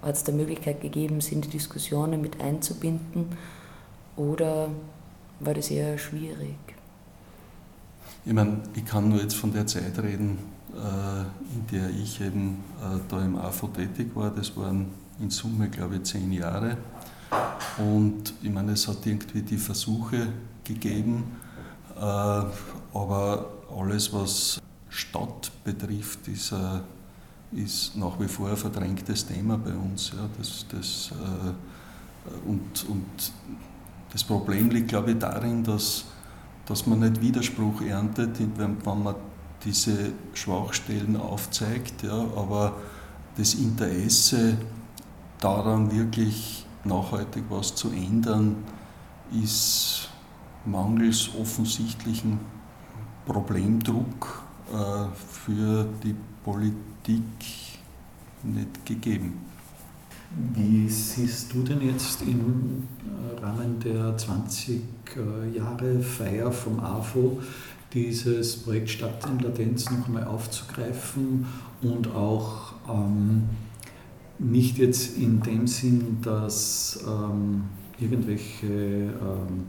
Hat 0.00 0.14
es 0.14 0.24
da 0.24 0.32
Möglichkeit 0.32 0.80
gegeben, 0.80 1.20
sie 1.20 1.34
in 1.34 1.42
die 1.42 1.50
Diskussionen 1.50 2.22
mit 2.22 2.40
einzubinden 2.40 3.26
oder 4.16 4.70
war 5.40 5.52
das 5.52 5.70
eher 5.70 5.98
schwierig? 5.98 6.56
Ich 8.24 8.32
meine, 8.32 8.62
ich 8.74 8.86
kann 8.86 9.10
nur 9.10 9.20
jetzt 9.20 9.34
von 9.34 9.52
der 9.52 9.66
Zeit 9.66 9.98
reden, 9.98 10.38
äh, 10.72 11.20
in 11.54 11.66
der 11.70 11.90
ich 11.90 12.18
eben 12.22 12.64
äh, 12.80 12.98
da 13.10 13.22
im 13.22 13.36
AFO 13.36 13.66
tätig 13.68 14.12
war. 14.14 14.30
Das 14.30 14.56
waren 14.56 14.86
in 15.20 15.28
Summe, 15.28 15.68
glaube 15.68 15.96
ich, 15.96 16.04
zehn 16.04 16.32
Jahre. 16.32 16.78
Und 17.76 18.32
ich 18.42 18.50
meine, 18.50 18.72
es 18.72 18.88
hat 18.88 19.04
irgendwie 19.04 19.42
die 19.42 19.58
Versuche 19.58 20.28
gegeben, 20.64 21.24
äh, 21.94 22.00
aber 22.00 23.50
alles, 23.70 24.14
was 24.14 24.59
Stadt 25.00 25.50
betrifft, 25.64 26.28
ist, 26.28 26.52
äh, 26.52 26.80
ist 27.52 27.96
nach 27.96 28.18
wie 28.20 28.28
vor 28.28 28.50
ein 28.50 28.56
verdrängtes 28.56 29.26
Thema 29.26 29.56
bei 29.56 29.72
uns. 29.72 30.12
Ja. 30.16 30.28
Das, 30.38 30.66
das, 30.70 31.10
äh, 31.12 32.48
und, 32.48 32.88
und 32.88 33.32
das 34.12 34.24
Problem 34.24 34.70
liegt, 34.70 34.88
glaube 34.88 35.12
ich, 35.12 35.18
darin, 35.18 35.64
dass, 35.64 36.04
dass 36.66 36.86
man 36.86 37.00
nicht 37.00 37.20
Widerspruch 37.20 37.80
erntet, 37.82 38.38
wenn, 38.56 38.76
man 38.84 39.14
diese 39.64 40.12
Schwachstellen 40.34 41.16
aufzeigt, 41.16 42.02
ja, 42.02 42.18
aber 42.36 42.76
das 43.36 43.54
Interesse 43.54 44.56
daran, 45.38 45.90
wirklich 45.92 46.66
nachhaltig 46.84 47.44
was 47.48 47.74
zu 47.74 47.90
ändern, 47.90 48.56
ist 49.32 50.08
mangels 50.64 51.30
offensichtlichen 51.38 52.40
Problemdruck 53.26 54.42
für 55.44 55.86
die 56.02 56.14
Politik 56.44 57.22
nicht 58.42 58.86
gegeben. 58.86 59.50
Wie 60.54 60.88
siehst 60.88 61.52
du 61.52 61.62
denn 61.62 61.80
jetzt 61.80 62.22
im 62.22 62.84
äh, 63.04 63.40
Rahmen 63.40 63.80
der 63.80 64.16
20 64.16 64.80
äh, 65.16 65.56
Jahre 65.56 65.98
Feier 66.00 66.52
vom 66.52 66.78
AFO 66.78 67.40
dieses 67.92 68.58
Projekt 68.58 68.90
Stadt 68.90 69.26
in 69.26 69.40
Latenz 69.40 69.90
noch 69.90 70.06
einmal 70.06 70.24
aufzugreifen 70.24 71.46
und 71.82 72.14
auch 72.14 72.74
ähm, 72.88 73.48
nicht 74.38 74.78
jetzt 74.78 75.18
in 75.18 75.42
dem 75.42 75.66
Sinn, 75.66 76.18
dass 76.22 77.04
ähm, 77.04 77.64
irgendwelche 77.98 78.66
ähm, 78.66 79.66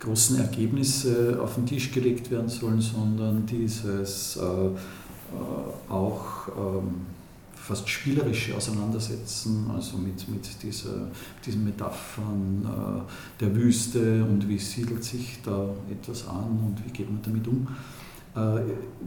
großen 0.00 0.38
Ergebnisse 0.38 1.38
auf 1.42 1.54
den 1.56 1.66
Tisch 1.66 1.90
gelegt 1.92 2.30
werden 2.30 2.48
sollen, 2.48 2.80
sondern 2.80 3.46
dieses 3.46 4.36
äh, 4.36 4.40
äh, 4.40 5.92
auch 5.92 6.48
ähm, 6.56 7.06
fast 7.54 7.88
spielerische 7.88 8.56
Auseinandersetzen, 8.56 9.70
also 9.74 9.98
mit, 9.98 10.26
mit 10.28 10.62
dieser, 10.62 11.08
diesen 11.44 11.64
Metaphern 11.64 12.64
äh, 12.64 13.40
der 13.40 13.54
Wüste 13.54 14.24
und 14.24 14.48
wie 14.48 14.58
siedelt 14.58 15.04
sich 15.04 15.40
da 15.44 15.68
etwas 15.90 16.26
an 16.28 16.58
und 16.66 16.82
wie 16.84 16.90
geht 16.90 17.10
man 17.10 17.20
damit 17.22 17.46
um. 17.46 17.66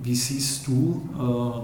Wie 0.04 0.16
siehst 0.16 0.68
du 0.68 1.08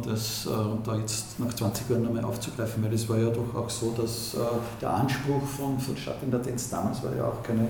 das 0.06 0.48
da 0.86 0.96
jetzt 0.96 1.38
nach 1.38 1.54
20 1.54 1.90
Jahren 1.90 2.04
nochmal 2.04 2.24
aufzugreifen? 2.24 2.82
Weil 2.82 2.94
es 2.94 3.10
war 3.10 3.18
ja 3.18 3.30
doch 3.30 3.54
auch 3.56 3.70
so, 3.70 3.94
dass 3.98 4.38
der 4.80 4.94
Anspruch 4.94 5.44
von, 5.44 5.78
von 5.78 5.98
Stadtintertenz 5.98 6.70
damals 6.70 7.04
war 7.04 7.14
ja 7.14 7.26
auch 7.26 7.44
keine 7.44 7.68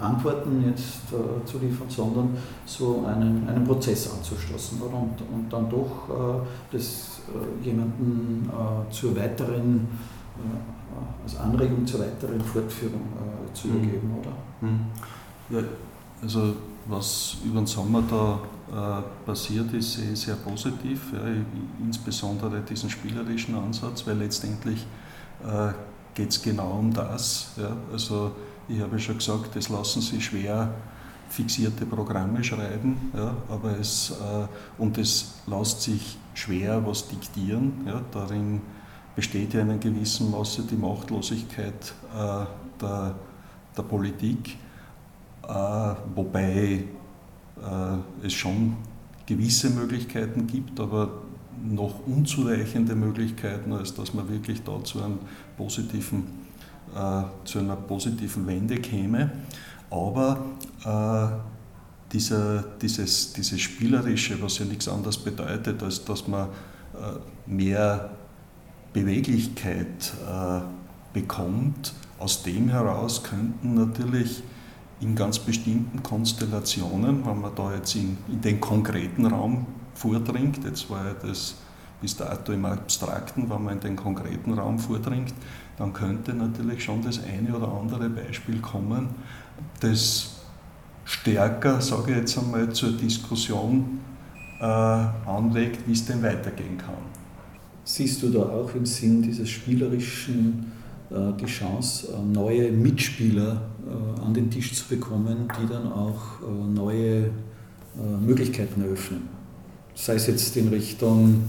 Antworten 0.00 0.64
jetzt 0.66 1.08
zu 1.44 1.58
liefern, 1.58 1.88
sondern 1.88 2.36
so 2.64 3.04
einen, 3.06 3.46
einen 3.48 3.64
Prozess 3.64 4.10
anzustoßen 4.10 4.80
oder? 4.80 4.96
Und, 4.96 5.20
und 5.32 5.52
dann 5.52 5.68
doch 5.68 6.44
das 6.72 7.20
jemanden 7.62 8.48
zur 8.90 9.14
weiteren 9.14 9.86
als 11.28 11.36
Anregung 11.36 11.86
zur 11.86 12.00
weiteren 12.00 12.40
Fortführung 12.40 13.00
äh, 13.00 13.52
zu 13.52 13.68
übergeben, 13.68 14.08
mhm. 14.08 14.18
oder? 14.18 14.32
Mhm. 14.60 14.80
Ja, 15.50 15.62
also 16.22 16.54
was 16.86 17.36
über 17.44 17.60
den 17.60 17.66
Sommer 17.66 18.02
da 18.08 18.40
äh, 18.70 19.26
passiert 19.26 19.72
ist, 19.74 19.94
sehe 19.94 20.12
ich 20.12 20.20
sehr 20.20 20.36
positiv, 20.36 21.12
ja, 21.12 21.20
insbesondere 21.84 22.60
diesen 22.60 22.88
spielerischen 22.88 23.54
Ansatz, 23.54 24.06
weil 24.06 24.16
letztendlich 24.16 24.86
äh, 25.44 25.72
geht 26.14 26.30
es 26.30 26.42
genau 26.42 26.78
um 26.78 26.92
das. 26.92 27.52
Ja. 27.56 27.76
Also 27.92 28.32
ich 28.68 28.80
habe 28.80 28.98
schon 28.98 29.18
gesagt, 29.18 29.56
es 29.56 29.68
lassen 29.68 30.00
sich 30.00 30.24
schwer 30.24 30.74
fixierte 31.28 31.84
Programme 31.86 32.42
schreiben, 32.42 33.12
ja, 33.14 33.36
aber 33.48 33.78
es, 33.78 34.10
äh, 34.10 34.46
und 34.80 34.96
es 34.98 35.34
lässt 35.46 35.82
sich 35.82 36.16
schwer 36.34 36.84
was 36.86 37.06
diktieren. 37.08 37.72
Ja, 37.86 38.00
darin 38.12 38.60
besteht 39.14 39.54
ja 39.54 39.60
in 39.60 39.70
einem 39.70 39.80
gewissen 39.80 40.30
Maße 40.30 40.62
die 40.62 40.76
Machtlosigkeit 40.76 41.92
äh, 42.14 42.44
der, 42.80 43.14
der 43.76 43.82
Politik, 43.82 44.56
äh, 45.46 45.94
wobei 46.14 46.84
äh, 47.62 48.26
es 48.26 48.32
schon 48.32 48.76
gewisse 49.26 49.70
Möglichkeiten 49.70 50.46
gibt, 50.46 50.80
aber 50.80 51.10
noch 51.62 52.06
unzureichende 52.06 52.94
Möglichkeiten, 52.94 53.72
als 53.72 53.94
dass 53.94 54.14
man 54.14 54.28
wirklich 54.28 54.62
da 54.62 54.82
zu, 54.84 55.02
einem 55.02 55.18
positiven, 55.56 56.37
äh, 56.98 57.22
zu 57.44 57.60
einer 57.60 57.76
positiven 57.76 58.46
Wende 58.46 58.76
käme. 58.76 59.30
Aber 59.90 60.44
äh, 60.84 62.12
dieser, 62.12 62.62
dieses, 62.82 63.32
dieses 63.32 63.60
Spielerische, 63.60 64.40
was 64.42 64.58
ja 64.58 64.64
nichts 64.64 64.88
anderes 64.88 65.18
bedeutet, 65.18 65.82
als 65.82 66.04
dass 66.04 66.26
man 66.26 66.48
äh, 66.48 67.50
mehr 67.50 68.10
Beweglichkeit 68.92 70.12
äh, 70.26 70.60
bekommt. 71.12 71.92
Aus 72.18 72.42
dem 72.42 72.68
heraus 72.68 73.22
könnten 73.22 73.74
natürlich 73.74 74.42
in 75.00 75.14
ganz 75.14 75.38
bestimmten 75.38 76.02
Konstellationen, 76.02 77.24
wenn 77.24 77.40
man 77.40 77.54
da 77.54 77.74
jetzt 77.74 77.94
in, 77.94 78.18
in 78.28 78.40
den 78.40 78.60
konkreten 78.60 79.26
Raum 79.26 79.66
vordringt, 79.94 80.64
jetzt 80.64 80.90
war 80.90 81.06
ja 81.06 81.14
das 81.14 81.54
bis 82.00 82.16
dato 82.16 82.52
im 82.52 82.64
Abstrakten, 82.64 83.48
wenn 83.50 83.62
man 83.62 83.74
in 83.74 83.80
den 83.80 83.96
konkreten 83.96 84.54
Raum 84.54 84.78
vordringt, 84.78 85.34
dann 85.78 85.92
könnte 85.92 86.34
natürlich 86.34 86.82
schon 86.82 87.02
das 87.02 87.20
eine 87.22 87.56
oder 87.56 87.72
andere 87.72 88.08
Beispiel 88.10 88.58
kommen, 88.58 89.08
das 89.80 90.38
stärker, 91.04 91.80
sage 91.80 92.12
ich 92.12 92.16
jetzt 92.18 92.38
einmal, 92.38 92.72
zur 92.72 92.92
Diskussion 92.92 94.00
äh, 94.60 94.64
anregt, 94.64 95.86
wie 95.86 95.92
es 95.92 96.04
denn 96.04 96.22
weitergehen 96.22 96.76
kann. 96.78 96.94
Siehst 97.84 98.22
du 98.22 98.28
da 98.28 98.40
auch 98.40 98.74
im 98.74 98.84
Sinn 98.84 99.22
dieses 99.22 99.48
Spielerischen 99.48 100.72
äh, 101.10 101.32
die 101.40 101.46
Chance, 101.46 102.08
äh, 102.12 102.20
neue 102.20 102.70
Mitspieler 102.70 103.62
äh, 103.86 104.20
an 104.20 104.34
den 104.34 104.50
Tisch 104.50 104.74
zu 104.74 104.84
bekommen, 104.88 105.48
die 105.58 105.66
dann 105.66 105.90
auch 105.90 106.40
neue 106.70 107.30
Möglichkeiten 108.20 108.82
eröffnen? 108.82 109.22
Sei 109.94 110.14
es 110.14 110.26
jetzt 110.26 110.56
in 110.56 110.68
Richtung, 110.68 111.42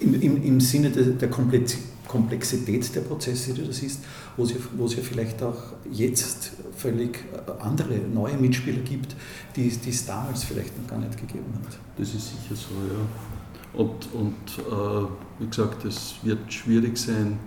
im, 0.00 0.20
im, 0.20 0.42
im 0.42 0.60
Sinne 0.60 0.90
der 0.90 1.30
Komplexität 1.30 1.97
der 2.12 3.00
Prozesse, 3.02 3.54
die 3.54 3.64
du 3.64 3.72
siehst, 3.72 4.00
wo 4.36 4.44
es, 4.44 4.52
ja, 4.52 4.56
wo 4.76 4.86
es 4.86 4.96
ja 4.96 5.02
vielleicht 5.02 5.42
auch 5.42 5.56
jetzt 5.90 6.52
völlig 6.76 7.24
andere, 7.60 7.98
neue 7.98 8.36
Mitspieler 8.36 8.80
gibt, 8.80 9.14
die, 9.56 9.68
die 9.68 9.90
es 9.90 10.06
damals 10.06 10.44
vielleicht 10.44 10.78
noch 10.80 10.88
gar 10.88 10.98
nicht 10.98 11.16
gegeben 11.16 11.52
hat. 11.64 11.78
Das 11.96 12.14
ist 12.14 12.30
sicher 12.30 12.54
so, 12.56 12.74
ja. 12.88 13.80
Und, 13.80 14.08
und 14.14 14.58
äh, 14.58 15.08
wie 15.38 15.46
gesagt, 15.46 15.84
es 15.84 16.16
wird 16.22 16.52
schwierig 16.52 16.96
sein, 16.96 17.38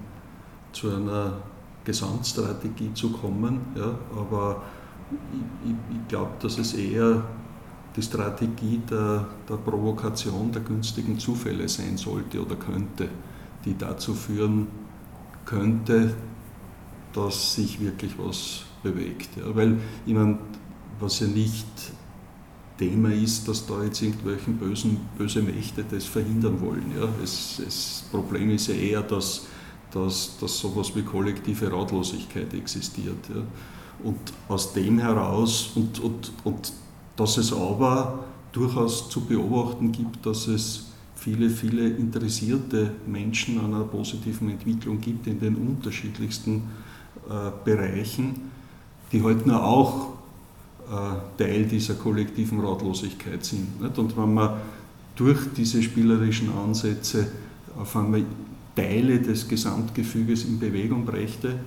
zu 0.71 0.89
einer 0.89 1.39
Gesamtstrategie 1.83 2.93
zu 2.93 3.11
kommen, 3.11 3.59
ja, 3.75 3.97
aber 4.15 4.63
ich, 5.11 5.69
ich, 5.69 5.75
ich 5.97 6.07
glaube, 6.07 6.31
dass 6.39 6.57
es 6.57 6.73
eher 6.73 7.23
die 7.95 8.01
Strategie 8.01 8.81
der, 8.89 9.27
der 9.49 9.55
Provokation 9.55 10.51
der 10.51 10.61
günstigen 10.61 11.19
Zufälle 11.19 11.67
sein 11.67 11.97
sollte 11.97 12.41
oder 12.41 12.55
könnte, 12.55 13.09
die 13.65 13.77
dazu 13.77 14.13
führen 14.13 14.67
könnte, 15.45 16.15
dass 17.13 17.55
sich 17.55 17.79
wirklich 17.79 18.17
was 18.17 18.63
bewegt. 18.83 19.29
Ja. 19.37 19.55
Weil, 19.55 19.77
ich 20.05 20.13
meine, 20.13 20.39
was 20.99 21.19
ja 21.19 21.27
nicht 21.27 21.67
Thema 22.77 23.13
ist, 23.13 23.47
dass 23.47 23.65
da 23.67 23.83
jetzt 23.83 24.01
irgendwelchen 24.01 24.57
bösen, 24.57 24.97
böse 25.17 25.41
Mächte 25.41 25.83
das 25.89 26.05
verhindern 26.05 26.59
wollen. 26.61 26.91
Ja. 26.97 27.07
Es, 27.23 27.61
das 27.63 28.05
Problem 28.11 28.49
ist 28.49 28.67
ja 28.67 28.75
eher, 28.75 29.01
dass, 29.03 29.45
dass, 29.91 30.37
dass 30.39 30.57
sowas 30.57 30.95
wie 30.95 31.03
kollektive 31.03 31.71
Ratlosigkeit 31.71 32.53
existiert. 32.53 33.29
Ja. 33.29 33.43
Und 34.03 34.17
aus 34.47 34.73
dem 34.73 34.97
heraus, 34.97 35.71
und, 35.75 35.99
und, 35.99 36.31
und 36.43 36.73
dass 37.15 37.37
es 37.37 37.53
aber 37.53 38.23
durchaus 38.51 39.09
zu 39.09 39.21
beobachten 39.21 39.91
gibt, 39.91 40.25
dass 40.25 40.47
es 40.47 40.90
viele, 41.21 41.49
viele 41.51 41.87
interessierte 41.87 42.91
Menschen 43.05 43.59
an 43.59 43.75
einer 43.75 43.83
positiven 43.83 44.49
Entwicklung 44.49 44.99
gibt 44.99 45.27
in 45.27 45.39
den 45.39 45.55
unterschiedlichsten 45.55 46.63
äh, 47.29 47.51
Bereichen, 47.63 48.51
die 49.11 49.23
halt 49.23 49.45
nur 49.45 49.63
auch 49.63 50.13
äh, 50.89 51.41
Teil 51.41 51.65
dieser 51.65 51.93
kollektiven 51.93 52.59
Ratlosigkeit 52.59 53.45
sind. 53.45 53.79
Nicht? 53.81 53.97
Und 53.99 54.17
wenn 54.17 54.33
man 54.33 54.57
durch 55.15 55.39
diese 55.55 55.83
spielerischen 55.83 56.49
Ansätze 56.51 57.27
auf 57.77 57.95
einmal 57.95 58.23
Teile 58.75 59.19
des 59.19 59.47
Gesamtgefüges 59.47 60.45
in 60.45 60.59
Bewegung 60.59 61.05
brächte, 61.05 61.59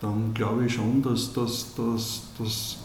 dann 0.00 0.32
glaube 0.34 0.66
ich 0.66 0.74
schon, 0.74 1.02
dass, 1.02 1.32
dass, 1.32 1.74
dass, 1.74 2.22
dass, 2.38 2.78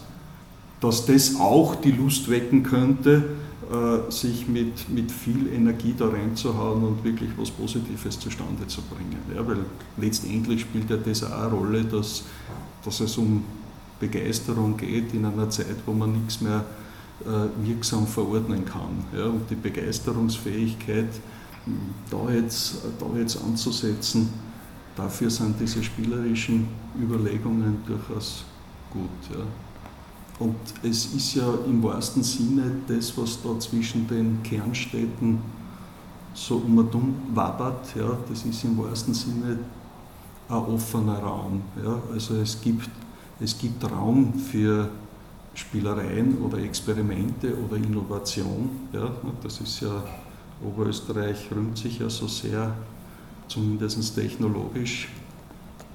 dass 0.80 1.06
das 1.06 1.36
auch 1.36 1.76
die 1.76 1.92
Lust 1.92 2.28
wecken 2.28 2.62
könnte, 2.62 3.24
äh, 3.70 4.10
sich 4.10 4.46
mit, 4.46 4.88
mit 4.88 5.10
viel 5.10 5.52
Energie 5.52 5.94
da 5.96 6.08
reinzuhauen 6.08 6.84
und 6.84 7.04
wirklich 7.04 7.30
was 7.36 7.50
Positives 7.50 8.18
zustande 8.18 8.66
zu 8.66 8.80
bringen. 8.82 9.18
Ja, 9.34 9.46
weil 9.46 9.58
letztendlich 9.96 10.60
spielt 10.62 10.90
ja 10.90 10.96
das 10.96 11.24
auch 11.24 11.32
eine 11.32 11.50
Rolle, 11.50 11.84
dass, 11.84 12.24
dass 12.84 13.00
es 13.00 13.16
um 13.18 13.44
Begeisterung 13.98 14.76
geht 14.76 15.14
in 15.14 15.24
einer 15.24 15.48
Zeit, 15.50 15.76
wo 15.86 15.92
man 15.92 16.12
nichts 16.12 16.40
mehr 16.40 16.64
äh, 17.24 17.66
wirksam 17.66 18.06
verordnen 18.06 18.64
kann. 18.64 19.04
Ja, 19.16 19.24
und 19.26 19.50
die 19.50 19.54
Begeisterungsfähigkeit 19.54 21.08
da 22.10 22.30
jetzt, 22.30 22.76
da 23.00 23.18
jetzt 23.18 23.42
anzusetzen, 23.42 24.28
dafür 24.94 25.30
sind 25.30 25.58
diese 25.60 25.82
spielerischen 25.82 26.68
Überlegungen 27.00 27.78
durchaus 27.86 28.44
gut. 28.90 29.36
Ja. 29.36 29.44
Und 30.38 30.56
es 30.82 31.14
ist 31.14 31.34
ja 31.34 31.54
im 31.66 31.82
wahrsten 31.82 32.22
Sinne 32.22 32.76
das, 32.86 33.16
was 33.16 33.42
da 33.42 33.58
zwischen 33.58 34.06
den 34.06 34.42
Kernstädten 34.42 35.38
so 36.34 36.56
um 36.56 36.76
und 36.76 36.94
um 36.94 37.14
wabbert, 37.34 37.96
ja, 37.96 38.18
das 38.28 38.44
ist 38.44 38.64
im 38.64 38.76
wahrsten 38.76 39.14
Sinne 39.14 39.58
ein 40.48 40.54
offener 40.54 41.18
Raum. 41.18 41.62
Ja. 41.82 41.98
Also 42.12 42.34
es 42.36 42.60
gibt 42.60 42.90
es 43.38 43.58
gibt 43.58 43.84
Raum 43.84 44.32
für 44.34 44.88
Spielereien 45.52 46.38
oder 46.38 46.58
Experimente 46.58 47.54
oder 47.56 47.76
Innovation. 47.76 48.70
Ja, 48.92 49.10
das 49.42 49.60
ist 49.60 49.80
ja, 49.80 50.04
Oberösterreich 50.64 51.50
rühmt 51.54 51.76
sich 51.76 51.98
ja 51.98 52.08
so 52.08 52.26
sehr, 52.28 52.74
zumindest 53.48 54.14
technologisch 54.14 55.08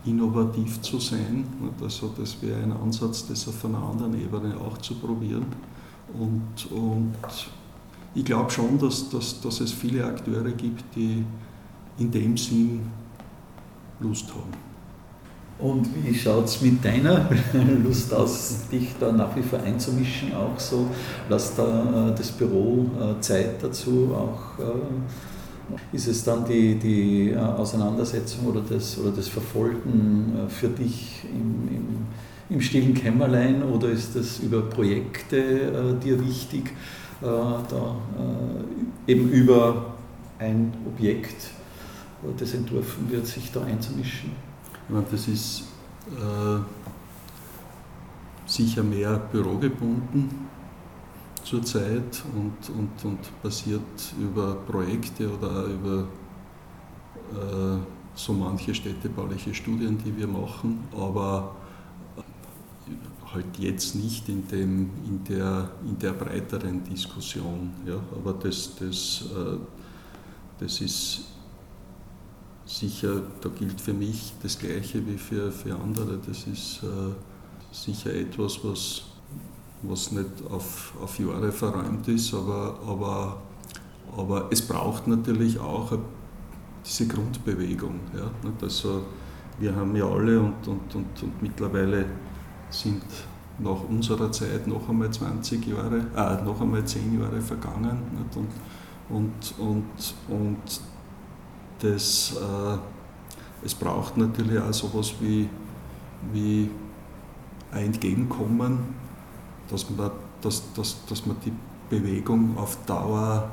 innovativ 0.06 0.82
zu 0.82 1.00
sein. 1.00 1.46
Also 1.82 2.14
das 2.18 2.42
wäre 2.42 2.62
ein 2.62 2.72
Ansatz, 2.72 3.28
das 3.28 3.48
auf 3.48 3.64
einer 3.66 3.82
anderen 3.82 4.20
Ebene 4.20 4.56
auch 4.58 4.78
zu 4.80 4.96
probieren. 4.96 5.46
Und, 6.18 6.72
und 6.72 7.14
ich 8.14 8.26
glaube 8.26 8.50
schon, 8.52 8.78
dass, 8.80 9.10
dass, 9.10 9.40
dass 9.42 9.62
es 9.62 9.72
viele 9.72 10.06
Akteure 10.06 10.52
gibt, 10.52 10.84
die 10.96 11.24
in 11.98 12.12
dem 12.12 12.36
Sinn 12.36 12.82
Lust 14.00 14.28
haben. 14.30 14.72
Und 15.60 15.88
wie 16.04 16.16
schaut 16.16 16.46
es 16.46 16.60
mit 16.62 16.84
deiner 16.84 17.30
Lust 17.84 18.12
aus, 18.14 18.68
dich 18.72 18.96
da 19.00 19.12
nach 19.12 19.36
wie 19.36 19.44
vor 19.44 19.60
einzumischen 19.60 20.34
auch 20.34 20.60
so? 20.60 20.88
Lasst 21.30 21.58
da 21.60 22.10
äh, 22.10 22.16
das 22.16 22.32
Büro 22.32 22.88
äh, 23.00 23.22
Zeit 23.22 23.64
dazu 23.64 24.10
auch? 24.16 24.60
Äh, 25.69 25.95
ist 25.95 26.08
es 26.08 26.24
dann 26.24 26.45
die, 26.45 26.76
die 26.76 27.36
Auseinandersetzung 27.36 28.47
oder 28.47 28.62
das, 28.62 28.97
oder 28.97 29.12
das 29.12 29.28
Verfolgen 29.28 30.47
für 30.50 30.69
dich 30.69 31.24
im, 31.24 31.76
im, 31.76 31.88
im 32.50 32.62
stillen 32.62 32.93
Kämmerlein 32.93 33.63
oder 33.63 33.89
ist 33.89 34.15
das 34.15 34.39
über 34.39 34.62
Projekte 34.63 35.38
äh, 35.38 36.04
dir 36.04 36.24
wichtig, 36.26 36.71
äh, 37.21 37.26
da 37.26 37.95
äh, 39.08 39.12
eben 39.12 39.30
über 39.30 39.93
ein 40.38 40.74
Objekt, 40.86 41.52
äh, 42.24 42.28
das 42.38 42.54
entworfen 42.54 43.10
wird, 43.10 43.26
sich 43.26 43.52
da 43.52 43.63
einzumischen? 43.63 44.32
Ich 44.88 44.93
meine, 44.93 45.06
das 45.10 45.28
ist 45.28 45.63
äh, 46.08 46.60
sicher 48.45 48.84
mehr 48.84 49.17
bürogebunden 49.32 50.50
zurzeit 51.44 52.24
und, 52.36 52.70
und, 52.78 53.06
und 53.06 53.42
basiert 53.42 54.14
über 54.20 54.56
Projekte 54.56 55.30
oder 55.32 55.66
über 55.66 56.08
äh, 57.34 57.78
so 58.16 58.34
manche 58.34 58.74
städtebauliche 58.74 59.54
Studien, 59.54 59.98
die 59.98 60.16
wir 60.16 60.28
machen, 60.28 60.84
aber 60.92 61.56
halt 63.34 63.58
jetzt 63.58 63.96
nicht 63.96 64.28
in, 64.30 64.48
dem, 64.48 64.90
in, 65.06 65.24
der, 65.24 65.72
in 65.86 65.98
der 65.98 66.12
breiteren 66.12 66.84
Diskussion. 66.84 67.72
Ja? 67.86 68.00
Aber 68.16 68.34
das, 68.34 68.76
das, 68.76 69.26
äh, 69.32 69.58
das 70.60 70.82
ist 70.82 71.22
sicher, 72.66 73.22
da 73.42 73.50
gilt 73.50 73.80
für 73.80 73.94
mich 73.94 74.34
das 74.42 74.58
Gleiche 74.60 75.06
wie 75.06 75.18
für, 75.18 75.52
für 75.52 75.76
andere. 75.76 76.20
Das 76.26 76.46
ist 76.48 76.84
äh, 76.84 77.14
sicher 77.72 78.14
etwas, 78.14 78.64
was, 78.64 79.04
was 79.84 80.12
nicht 80.12 80.30
auf, 80.50 80.94
auf 81.02 81.20
Jahre 81.20 81.52
verräumt 81.52 82.08
ist, 82.08 82.34
aber, 82.34 82.80
aber, 82.88 83.41
aber 84.15 84.48
es 84.52 84.62
braucht 84.62 85.08
natürlich 85.08 85.60
auch 85.60 85.91
diese 86.86 87.08
Grundbewegung. 87.08 88.00
Ja? 88.15 88.30
Also 88.62 89.04
wir 89.60 89.76
haben 89.76 89.96
ja 89.96 90.06
alle 90.06 90.39
und, 90.39 90.67
und, 90.67 90.96
und, 90.96 91.24
und 91.24 91.41
mittlerweile 91.41 92.06
sind 92.70 93.04
nach 93.60 93.84
unserer 93.88 94.32
Zeit 94.32 94.67
noch 94.67 94.88
einmal 94.89 95.12
20 95.12 95.67
Jahre, 95.67 96.06
äh, 96.15 96.44
noch 96.44 96.60
einmal 96.62 96.84
10 96.84 97.20
Jahre 97.20 97.41
vergangen. 97.41 98.00
Nicht? 98.17 98.38
Und, 98.38 98.50
und, 99.10 99.60
und, 99.60 100.13
und 100.30 100.82
das, 101.80 102.36
äh, 102.38 103.65
es 103.65 103.76
braucht 103.76 104.17
natürlich 104.17 104.60
auch 104.60 104.74
so 104.74 104.88
etwas 104.88 105.13
wie, 105.20 105.50
wie 106.32 106.70
ein 107.72 107.86
Entgegenkommen, 107.88 108.80
dass 109.72 109.90
man, 109.90 110.12
dass, 110.42 110.74
dass, 110.74 110.98
dass 111.08 111.26
man 111.26 111.38
die 111.46 111.54
Bewegung 111.90 112.58
auf 112.58 112.78
Dauer 112.86 113.50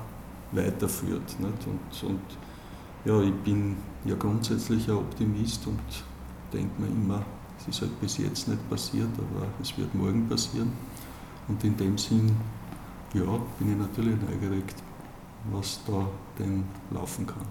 weiterführt. 0.52 1.38
Nicht? 1.38 1.66
Und, 1.66 2.09
und 2.11 2.20
ja, 3.04 3.20
ich 3.20 3.35
bin 3.44 3.76
ja 4.04 4.14
grundsätzlich 4.16 4.88
ein 4.88 4.96
Optimist 4.96 5.66
und 5.66 5.81
denke 6.52 6.81
mir 6.81 6.88
immer, 6.88 7.24
es 7.61 7.68
ist 7.68 7.81
halt 7.83 8.00
bis 8.00 8.18
jetzt 8.18 8.48
nicht 8.48 8.70
passiert, 8.70 9.09
aber 9.16 9.46
es 9.61 9.76
wird 9.76 9.94
morgen 9.94 10.28
passieren. 10.28 10.72
Und 11.48 11.62
in 11.64 11.76
dem 11.76 11.96
Sinn, 11.96 12.37
ja, 13.14 13.24
bin 13.59 13.72
ich 13.72 13.78
natürlich 13.78 14.16
neugierig, 14.20 14.64
was 15.50 15.81
da 15.87 16.07
denn 16.38 16.64
laufen 16.90 17.26
kann. 17.26 17.46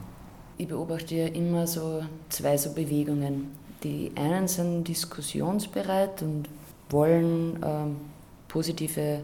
Ich 0.57 0.67
beobachte 0.67 1.15
ja 1.15 1.27
immer 1.27 1.67
so 1.67 2.03
zwei 2.29 2.57
so 2.57 2.71
Bewegungen. 2.73 3.51
Die 3.83 4.11
einen 4.15 4.47
sind 4.47 4.85
diskussionsbereit 4.85 6.21
und 6.23 6.49
wollen 6.89 7.59
ähm, 7.63 7.95
positive 8.47 9.23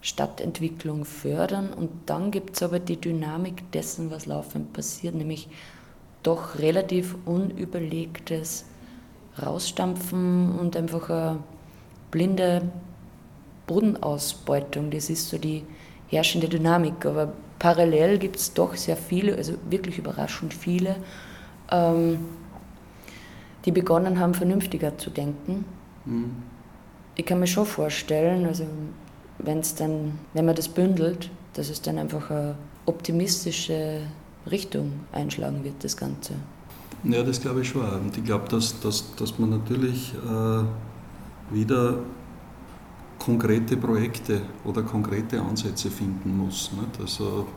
Stadtentwicklung 0.00 1.04
fördern. 1.04 1.72
Und 1.72 1.90
dann 2.06 2.30
gibt 2.30 2.56
es 2.56 2.62
aber 2.62 2.78
die 2.78 3.00
Dynamik 3.00 3.70
dessen, 3.72 4.10
was 4.10 4.26
laufend 4.26 4.72
passiert, 4.72 5.14
nämlich 5.14 5.48
doch 6.22 6.58
relativ 6.58 7.16
unüberlegtes 7.24 8.64
Rausstampfen 9.40 10.58
und 10.58 10.76
einfach 10.76 11.10
eine 11.10 11.38
blinde 12.10 12.62
Bodenausbeutung. 13.66 14.90
Das 14.90 15.10
ist 15.10 15.28
so 15.28 15.38
die 15.38 15.64
herrschende 16.08 16.48
Dynamik. 16.48 17.04
Aber 17.06 17.32
parallel 17.58 18.18
gibt 18.18 18.36
es 18.36 18.52
doch 18.52 18.74
sehr 18.74 18.96
viele, 18.96 19.36
also 19.36 19.54
wirklich 19.68 19.98
überraschend 19.98 20.54
viele, 20.54 20.96
ähm, 21.70 22.18
die 23.64 23.72
begonnen 23.72 24.18
haben, 24.18 24.34
vernünftiger 24.34 24.96
zu 24.96 25.10
denken. 25.10 25.64
Mhm. 26.04 26.57
Ich 27.18 27.26
kann 27.26 27.40
mir 27.40 27.48
schon 27.48 27.66
vorstellen, 27.66 28.46
also 28.46 28.64
wenn 29.38 29.58
es 29.58 29.74
dann, 29.74 30.20
wenn 30.34 30.44
man 30.44 30.54
das 30.54 30.68
bündelt, 30.68 31.30
dass 31.54 31.68
es 31.68 31.82
dann 31.82 31.98
einfach 31.98 32.30
eine 32.30 32.54
optimistische 32.86 34.02
Richtung 34.48 34.92
einschlagen 35.10 35.64
wird, 35.64 35.82
das 35.82 35.96
Ganze. 35.96 36.34
Ja, 37.02 37.24
das 37.24 37.40
glaube 37.40 37.62
ich 37.62 37.68
schon. 37.70 37.82
Und 37.82 38.16
ich 38.16 38.24
glaube, 38.24 38.48
dass, 38.48 38.78
dass, 38.78 39.16
dass 39.16 39.36
man 39.36 39.50
natürlich 39.50 40.14
äh, 40.14 41.54
wieder 41.54 41.98
konkrete 43.18 43.76
Projekte 43.76 44.42
oder 44.64 44.82
konkrete 44.82 45.40
Ansätze 45.40 45.90
finden 45.90 46.36
muss. 46.36 46.70
Nicht? 46.72 47.00
Also 47.00 47.48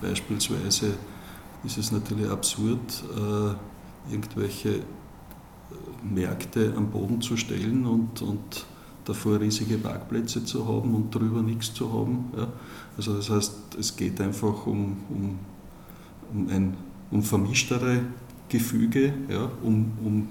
beispielsweise 0.00 0.94
ist 1.62 1.76
es 1.76 1.92
natürlich 1.92 2.30
absurd, 2.30 3.04
äh, 3.14 4.12
irgendwelche 4.12 4.68
äh, 4.70 4.82
Märkte 6.02 6.72
am 6.74 6.90
Boden 6.90 7.20
zu 7.20 7.36
stellen 7.36 7.84
und, 7.84 8.22
und 8.22 8.64
davor 9.10 9.40
riesige 9.40 9.76
Parkplätze 9.78 10.44
zu 10.44 10.66
haben 10.66 10.94
und 10.94 11.14
drüber 11.14 11.42
nichts 11.42 11.74
zu 11.74 11.92
haben. 11.92 12.26
Ja. 12.36 12.48
Also 12.96 13.16
das 13.16 13.28
heißt, 13.28 13.54
es 13.78 13.96
geht 13.96 14.20
einfach 14.20 14.66
um, 14.66 14.96
um, 15.10 15.38
um 16.32 16.48
ein 16.48 16.76
um 17.10 17.22
vermischtere 17.22 18.02
Gefüge, 18.48 19.12
ja, 19.28 19.50
um, 19.62 19.92
um 20.04 20.28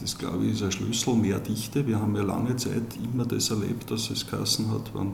das 0.00 0.18
glaube 0.18 0.46
ich 0.46 0.54
ist 0.54 0.62
ein 0.62 0.72
Schlüssel, 0.72 1.14
mehr 1.14 1.38
Dichte. 1.38 1.86
Wir 1.86 2.00
haben 2.00 2.16
ja 2.16 2.22
lange 2.22 2.56
Zeit 2.56 2.98
immer 3.02 3.24
das 3.26 3.50
erlebt, 3.50 3.90
dass 3.90 4.10
es 4.10 4.26
Kassen 4.26 4.70
hat, 4.70 4.92
wenn 4.94 5.12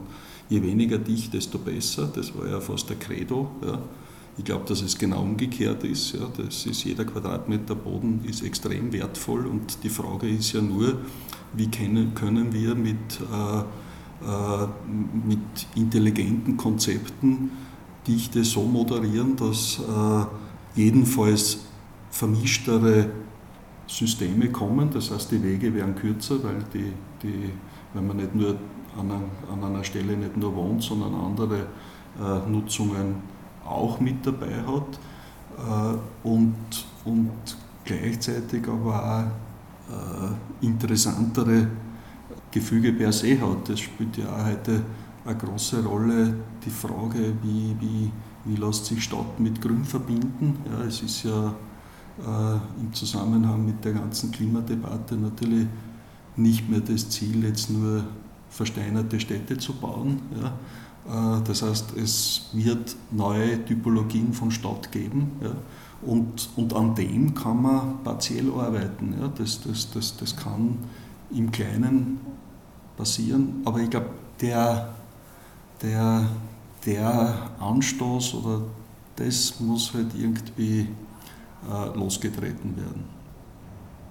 je 0.49 0.61
weniger 0.61 0.97
dicht, 0.97 1.33
desto 1.33 1.59
besser. 1.59 2.09
Das 2.13 2.35
war 2.35 2.47
ja 2.47 2.59
fast 2.59 2.89
der 2.89 2.97
Credo. 2.97 3.51
Ja. 3.63 3.79
Ich 4.37 4.45
glaube, 4.45 4.65
dass 4.65 4.81
es 4.81 4.97
genau 4.97 5.21
umgekehrt 5.21 5.83
ist. 5.83 6.13
Ja. 6.13 6.27
Das 6.37 6.65
ist 6.65 6.83
jeder 6.83 7.05
Quadratmeter 7.05 7.75
Boden 7.75 8.23
ist 8.25 8.43
extrem 8.43 8.91
wertvoll 8.93 9.45
und 9.45 9.83
die 9.83 9.89
Frage 9.89 10.27
ist 10.27 10.53
ja 10.53 10.61
nur, 10.61 10.99
wie 11.53 11.69
können, 11.69 12.13
können 12.15 12.53
wir 12.53 12.75
mit, 12.75 12.97
äh, 13.19 13.59
äh, 13.59 14.67
mit 15.27 15.67
intelligenten 15.75 16.55
Konzepten 16.57 17.51
Dichte 18.07 18.43
so 18.43 18.63
moderieren, 18.63 19.35
dass 19.35 19.79
äh, 19.79 20.79
jedenfalls 20.79 21.59
vermischtere 22.09 23.11
Systeme 23.85 24.49
kommen. 24.49 24.89
Das 24.91 25.11
heißt, 25.11 25.31
die 25.31 25.43
Wege 25.43 25.73
werden 25.73 25.95
kürzer, 25.95 26.43
weil, 26.43 26.63
die, 26.73 26.93
die, 27.21 27.49
wenn 27.93 28.07
man 28.07 28.17
nicht 28.17 28.33
nur 28.33 28.55
an, 28.97 29.11
an 29.51 29.63
einer 29.63 29.83
Stelle 29.83 30.17
nicht 30.17 30.37
nur 30.37 30.55
wohnt, 30.55 30.83
sondern 30.83 31.13
andere 31.13 31.67
äh, 32.19 32.49
Nutzungen 32.49 33.15
auch 33.65 33.99
mit 33.99 34.25
dabei 34.25 34.53
hat. 34.65 34.99
Äh, 35.57 36.27
und, 36.27 36.55
und 37.05 37.31
gleichzeitig 37.83 38.67
aber 38.67 39.31
auch 39.89 39.93
äh, 39.93 40.65
interessantere 40.65 41.67
Gefüge 42.51 42.93
per 42.93 43.11
se 43.11 43.39
hat. 43.39 43.69
Das 43.69 43.79
spielt 43.79 44.17
ja 44.17 44.25
auch 44.25 44.45
heute 44.45 44.81
eine 45.25 45.35
große 45.35 45.83
Rolle, 45.83 46.33
die 46.65 46.69
Frage, 46.69 47.33
wie, 47.41 47.75
wie, 47.79 48.11
wie 48.45 48.55
lässt 48.55 48.85
sich 48.85 49.03
Stadt 49.03 49.39
mit 49.39 49.61
Grün 49.61 49.85
verbinden. 49.85 50.57
Ja, 50.65 50.85
es 50.85 51.01
ist 51.01 51.23
ja 51.23 51.53
äh, 52.19 52.81
im 52.81 52.93
Zusammenhang 52.93 53.65
mit 53.65 53.83
der 53.83 53.93
ganzen 53.93 54.31
Klimadebatte 54.31 55.15
natürlich 55.15 55.67
nicht 56.35 56.69
mehr 56.69 56.79
das 56.79 57.09
Ziel, 57.09 57.43
jetzt 57.43 57.69
nur 57.69 58.03
versteinerte 58.49 59.19
Städte 59.19 59.57
zu 59.57 59.73
bauen. 59.73 60.21
Ja. 60.41 60.53
Äh, 61.07 61.41
das 61.45 61.61
heißt, 61.61 61.97
es 61.97 62.49
wird 62.53 62.95
neue 63.11 63.63
Typologien 63.65 64.33
von 64.33 64.51
Stadt 64.51 64.91
geben. 64.91 65.31
Ja. 65.41 65.51
Und, 66.03 66.49
und 66.55 66.73
an 66.73 66.95
dem 66.95 67.35
kann 67.35 67.61
man 67.61 68.03
partiell 68.03 68.51
arbeiten. 68.51 69.15
Ja. 69.19 69.27
Das, 69.27 69.61
das, 69.61 69.91
das, 69.91 70.17
das 70.17 70.35
kann 70.35 70.77
im 71.33 71.51
Kleinen 71.51 72.19
passieren, 72.97 73.61
aber 73.65 73.79
ich 73.79 73.89
glaube, 73.89 74.09
der, 74.41 74.93
der, 75.81 76.27
der 76.85 77.49
Anstoß 77.59 78.35
oder 78.35 78.61
das 79.15 79.59
muss 79.59 79.93
halt 79.93 80.07
irgendwie 80.17 80.87
äh, 81.69 81.97
losgetreten 81.97 82.75
werden. 82.75 83.05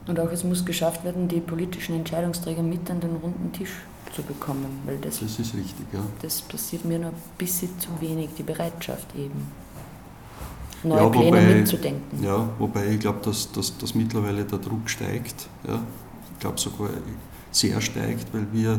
Und 0.06 0.18
auch 0.18 0.30
es 0.32 0.44
muss 0.44 0.64
geschafft 0.64 1.04
werden, 1.04 1.28
die 1.28 1.40
politischen 1.40 1.94
Entscheidungsträger 1.94 2.62
mit 2.62 2.90
an 2.90 3.00
den 3.00 3.16
runden 3.16 3.52
Tisch 3.52 3.72
zu 4.12 4.22
bekommen. 4.22 4.80
Weil 4.84 4.98
das, 4.98 5.20
das 5.20 5.38
ist 5.38 5.54
richtig, 5.54 5.86
ja. 5.92 6.00
Das 6.22 6.42
passiert 6.42 6.84
mir 6.84 6.98
noch 6.98 7.08
ein 7.08 7.14
bisschen 7.38 7.78
zu 7.78 7.88
wenig, 8.00 8.30
die 8.36 8.42
Bereitschaft 8.42 9.14
eben 9.16 9.46
neue 10.82 11.00
ja, 11.00 11.08
Pläne 11.08 11.26
wobei, 11.26 11.54
mitzudenken. 11.54 12.24
Ja, 12.24 12.48
wobei 12.58 12.88
ich 12.88 13.00
glaube, 13.00 13.20
dass, 13.22 13.50
dass, 13.52 13.76
dass 13.76 13.94
mittlerweile 13.94 14.44
der 14.44 14.58
Druck 14.58 14.88
steigt. 14.88 15.48
Ja. 15.66 15.80
Ich 16.32 16.40
glaube 16.40 16.58
sogar 16.58 16.90
sehr 17.50 17.80
steigt, 17.80 18.32
weil 18.32 18.46
wir, 18.52 18.72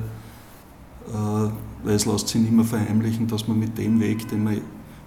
äh, 1.07 1.49
weil 1.83 1.95
es 1.95 2.05
lässt 2.05 2.29
sich 2.29 2.41
nicht 2.41 2.53
mehr 2.53 2.65
verheimlichen, 2.65 3.27
dass 3.27 3.47
man 3.47 3.59
mit 3.59 3.77
dem 3.77 3.99
Weg, 3.99 4.27
den 4.27 4.49
wir 4.49 4.61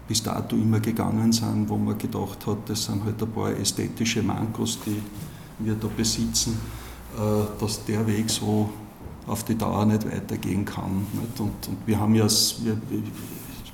bis 0.06 0.22
dato 0.22 0.54
immer 0.54 0.80
gegangen 0.80 1.32
sind, 1.32 1.68
wo 1.68 1.76
man 1.76 1.96
gedacht 1.96 2.46
hat, 2.46 2.58
das 2.68 2.84
sind 2.84 3.04
halt 3.04 3.20
ein 3.22 3.30
paar 3.30 3.50
ästhetische 3.50 4.22
Mankos, 4.22 4.78
die 4.84 5.00
wir 5.60 5.74
da 5.74 5.88
besitzen, 5.96 6.58
äh, 7.16 7.60
dass 7.60 7.84
der 7.84 8.06
Weg 8.06 8.28
so 8.30 8.68
auf 9.26 9.44
die 9.44 9.56
Dauer 9.56 9.87
nicht 9.87 10.04
weitergehen 10.06 10.64
kann. 10.64 11.06
Nicht? 11.12 11.40
Und, 11.40 11.68
und 11.68 11.78
wir 11.87 11.98
haben 11.98 12.14
ja, 12.14 12.26
es 12.26 12.56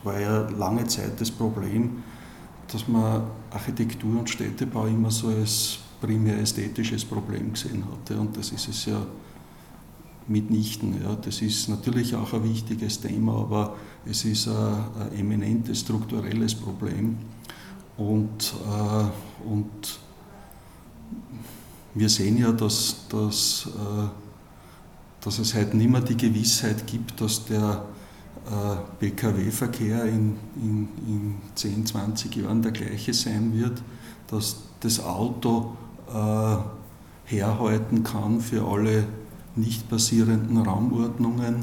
war 0.02 0.20
ja 0.20 0.48
lange 0.50 0.86
Zeit 0.86 1.20
das 1.20 1.30
Problem, 1.30 2.02
dass 2.68 2.86
man 2.86 3.22
Architektur 3.50 4.20
und 4.20 4.30
Städtebau 4.30 4.86
immer 4.86 5.10
so 5.10 5.28
als 5.28 5.78
primär 6.00 6.38
ästhetisches 6.38 7.04
Problem 7.04 7.52
gesehen 7.52 7.84
hatte. 7.90 8.18
Und 8.18 8.36
das 8.36 8.52
ist 8.52 8.68
es 8.68 8.86
ja 8.86 9.00
mitnichten. 10.28 11.02
Ja. 11.02 11.16
Das 11.16 11.42
ist 11.42 11.68
natürlich 11.68 12.14
auch 12.14 12.32
ein 12.32 12.44
wichtiges 12.44 13.00
Thema, 13.00 13.40
aber 13.40 13.76
es 14.06 14.24
ist 14.24 14.48
ein, 14.48 14.84
ein 15.00 15.18
eminentes 15.18 15.80
strukturelles 15.80 16.54
Problem. 16.54 17.18
Und, 17.96 18.54
äh, 18.66 19.48
und 19.48 19.98
wir 21.94 22.08
sehen 22.08 22.38
ja, 22.38 22.52
dass, 22.52 23.08
dass, 23.08 23.66
äh, 23.66 24.29
dass 25.20 25.38
es 25.38 25.54
halt 25.54 25.74
nicht 25.74 25.90
mehr 25.90 26.00
die 26.00 26.16
Gewissheit 26.16 26.86
gibt, 26.86 27.20
dass 27.20 27.44
der 27.44 27.84
äh, 28.46 28.76
PKW-Verkehr 28.98 30.04
in, 30.04 30.36
in, 30.56 30.88
in 31.06 31.34
10, 31.54 31.86
20 31.86 32.36
Jahren 32.36 32.62
der 32.62 32.72
gleiche 32.72 33.12
sein 33.12 33.52
wird, 33.52 33.82
dass 34.28 34.62
das 34.80 35.04
Auto 35.04 35.76
äh, 36.08 36.56
herhalten 37.24 38.02
kann 38.02 38.40
für 38.40 38.66
alle 38.66 39.04
nicht 39.56 39.88
passierenden 39.88 40.56
Raumordnungen, 40.58 41.56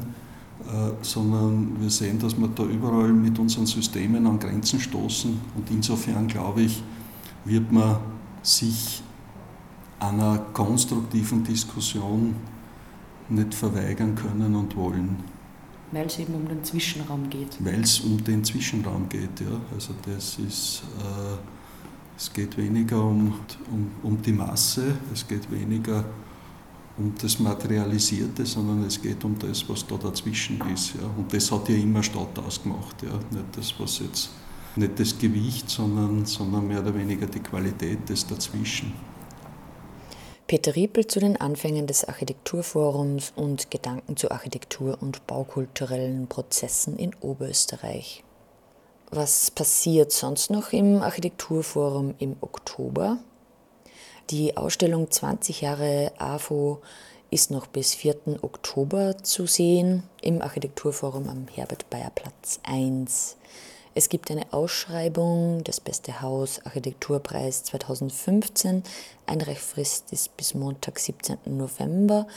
äh, 0.66 0.92
sondern 1.02 1.80
wir 1.80 1.90
sehen, 1.90 2.18
dass 2.18 2.38
wir 2.38 2.48
da 2.48 2.62
überall 2.62 3.12
mit 3.12 3.38
unseren 3.38 3.66
Systemen 3.66 4.26
an 4.26 4.38
Grenzen 4.38 4.78
stoßen. 4.78 5.40
Und 5.56 5.70
insofern 5.70 6.28
glaube 6.28 6.62
ich, 6.62 6.82
wird 7.44 7.72
man 7.72 7.96
sich 8.42 9.02
einer 9.98 10.38
konstruktiven 10.52 11.42
Diskussion 11.42 12.36
nicht 13.28 13.54
verweigern 13.54 14.14
können 14.14 14.54
und 14.54 14.76
wollen. 14.76 15.16
Weil 15.90 16.06
es 16.06 16.18
eben 16.18 16.34
um 16.34 16.46
den 16.46 16.62
Zwischenraum 16.62 17.30
geht. 17.30 17.56
Weil 17.60 17.80
es 17.80 18.00
um 18.00 18.22
den 18.22 18.44
Zwischenraum 18.44 19.08
geht, 19.08 19.40
ja. 19.40 19.60
Also 19.74 19.94
das 20.04 20.38
ist, 20.38 20.82
äh, 20.98 21.38
es 22.16 22.32
geht 22.32 22.56
weniger 22.58 23.02
um, 23.02 23.34
um, 23.70 23.90
um 24.02 24.20
die 24.20 24.32
Masse, 24.32 24.98
es 25.12 25.26
geht 25.26 25.50
weniger 25.50 26.04
um 26.98 27.14
das 27.20 27.38
Materialisierte, 27.38 28.44
sondern 28.44 28.84
es 28.84 29.00
geht 29.00 29.24
um 29.24 29.38
das, 29.38 29.66
was 29.68 29.86
da 29.86 29.96
dazwischen 29.96 30.60
ist. 30.72 30.94
Ja. 30.94 31.08
Und 31.16 31.32
das 31.32 31.50
hat 31.50 31.68
ja 31.68 31.76
immer 31.76 32.02
Stadt 32.02 32.38
ausgemacht. 32.38 33.02
Ja. 33.02 33.12
Nicht 33.30 33.56
das, 33.56 33.72
was 33.78 34.00
jetzt, 34.00 34.30
nicht 34.76 34.98
das 34.98 35.16
Gewicht, 35.16 35.70
sondern, 35.70 36.26
sondern 36.26 36.66
mehr 36.66 36.80
oder 36.80 36.94
weniger 36.94 37.26
die 37.26 37.40
Qualität 37.40 38.08
des 38.08 38.26
Dazwischen. 38.26 38.92
Peter 40.48 40.74
Riepel 40.74 41.06
zu 41.06 41.20
den 41.20 41.38
Anfängen 41.38 41.86
des 41.86 42.06
Architekturforums 42.06 43.34
und 43.36 43.70
Gedanken 43.70 44.16
zu 44.16 44.30
Architektur 44.30 44.96
und 44.98 45.26
baukulturellen 45.26 46.26
Prozessen 46.26 46.96
in 46.96 47.14
Oberösterreich. 47.20 48.24
Was 49.10 49.50
passiert 49.50 50.10
sonst 50.10 50.50
noch 50.50 50.72
im 50.72 51.02
Architekturforum 51.02 52.14
im 52.18 52.36
Oktober? 52.40 53.18
Die 54.30 54.56
Ausstellung 54.56 55.10
20 55.10 55.60
Jahre 55.60 56.12
AFO 56.16 56.80
ist 57.30 57.50
noch 57.50 57.66
bis 57.66 57.94
4. 57.94 58.42
Oktober 58.42 59.18
zu 59.22 59.46
sehen 59.46 60.04
im 60.22 60.40
Architekturforum 60.40 61.28
am 61.28 61.46
Herbert 61.54 61.90
Bayer 61.90 62.12
Platz 62.14 62.58
1. 62.62 63.36
Es 63.98 64.08
gibt 64.08 64.30
eine 64.30 64.52
Ausschreibung, 64.52 65.64
das 65.64 65.80
Beste 65.80 66.22
Haus 66.22 66.64
Architekturpreis 66.64 67.64
2015. 67.64 68.84
Einreichfrist 69.26 70.12
ist 70.12 70.36
bis 70.36 70.54
Montag, 70.54 71.00
17. 71.00 71.38
November. 71.46 72.28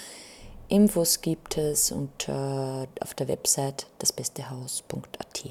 Infos 0.70 1.22
gibt 1.22 1.60
es 1.60 1.92
unter, 1.92 2.88
auf 3.00 3.14
der 3.14 3.28
Website 3.28 3.86
dasbestehaus.at. 4.00 5.46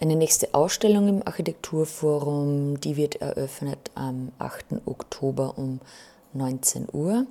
Eine 0.00 0.16
nächste 0.16 0.54
Ausstellung 0.54 1.08
im 1.08 1.26
Architekturforum, 1.26 2.80
die 2.80 2.96
wird 2.96 3.16
eröffnet 3.16 3.90
am 3.94 4.32
8. 4.38 4.64
Oktober 4.86 5.58
um 5.58 5.80
19 6.32 6.88
Uhr. 6.90 7.26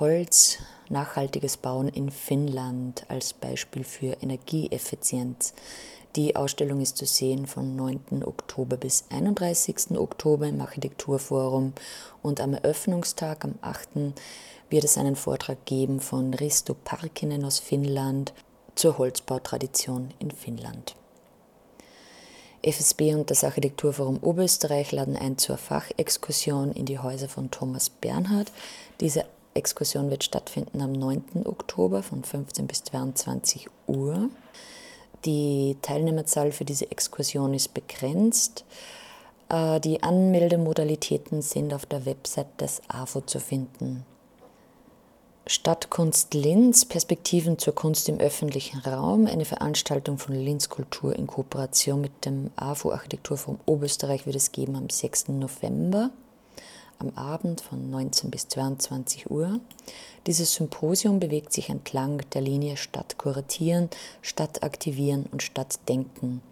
Holz, 0.00 0.58
nachhaltiges 0.88 1.56
Bauen 1.56 1.86
in 1.86 2.10
Finnland 2.10 3.04
als 3.08 3.32
Beispiel 3.32 3.84
für 3.84 4.16
Energieeffizienz. 4.22 5.54
Die 6.16 6.36
Ausstellung 6.36 6.80
ist 6.80 6.96
zu 6.96 7.04
sehen 7.04 7.46
von 7.46 7.76
9. 7.76 8.24
Oktober 8.24 8.76
bis 8.76 9.04
31. 9.10 9.98
Oktober 9.98 10.48
im 10.48 10.60
Architekturforum 10.60 11.74
und 12.22 12.40
am 12.40 12.54
Eröffnungstag 12.54 13.44
am 13.44 13.54
8. 13.60 14.14
wird 14.70 14.84
es 14.84 14.96
einen 14.96 15.16
Vortrag 15.16 15.66
geben 15.66 16.00
von 16.00 16.32
Risto 16.32 16.74
Parkinen 16.74 17.44
aus 17.44 17.58
Finnland 17.58 18.32
zur 18.74 18.96
Holzbautradition 18.96 20.14
in 20.18 20.30
Finnland. 20.30 20.96
FSB 22.62 23.14
und 23.14 23.30
das 23.30 23.44
Architekturforum 23.44 24.18
Oberösterreich 24.22 24.92
laden 24.92 25.16
ein 25.16 25.38
zur 25.38 25.58
Fachexkursion 25.58 26.72
in 26.72 26.86
die 26.86 26.98
Häuser 26.98 27.28
von 27.28 27.50
Thomas 27.50 27.90
Bernhard. 27.90 28.50
Diese 29.00 29.24
Exkursion 29.54 30.10
wird 30.10 30.24
stattfinden 30.24 30.80
am 30.80 30.92
9. 30.92 31.44
Oktober 31.44 32.02
von 32.02 32.24
15 32.24 32.66
bis 32.66 32.82
22 32.84 33.68
Uhr. 33.86 34.30
Die 35.24 35.76
Teilnehmerzahl 35.82 36.52
für 36.52 36.64
diese 36.64 36.90
Exkursion 36.90 37.54
ist 37.54 37.74
begrenzt. 37.74 38.64
Äh, 39.48 39.80
die 39.80 40.02
Anmeldemodalitäten 40.02 41.42
sind 41.42 41.74
auf 41.74 41.86
der 41.86 42.06
Website 42.06 42.60
des 42.60 42.82
AFO 42.88 43.20
zu 43.22 43.40
finden. 43.40 44.04
Stadtkunst 45.46 46.34
Linz, 46.34 46.84
Perspektiven 46.84 47.58
zur 47.58 47.74
Kunst 47.74 48.10
im 48.10 48.20
öffentlichen 48.20 48.80
Raum, 48.80 49.26
eine 49.26 49.46
Veranstaltung 49.46 50.18
von 50.18 50.34
Linz 50.34 50.68
Kultur 50.68 51.16
in 51.16 51.26
Kooperation 51.26 52.02
mit 52.02 52.26
dem 52.26 52.50
AFO 52.56 52.92
Architekturforum 52.92 53.58
Oberösterreich 53.64 54.26
wird 54.26 54.36
es 54.36 54.52
geben 54.52 54.76
am 54.76 54.90
6. 54.90 55.28
November 55.28 56.10
am 56.98 57.10
Abend 57.16 57.60
von 57.60 57.90
19 57.90 58.30
bis 58.30 58.48
22 58.48 59.30
Uhr. 59.30 59.60
Dieses 60.26 60.54
Symposium 60.54 61.20
bewegt 61.20 61.52
sich 61.52 61.68
entlang 61.68 62.20
der 62.32 62.42
Linie 62.42 62.76
Stadt 62.76 63.18
kuratieren, 63.18 63.88
Stadt 64.20 64.62
aktivieren 64.62 65.26
und 65.30 65.42
Stadt 65.42 65.78
denken, 65.88 66.42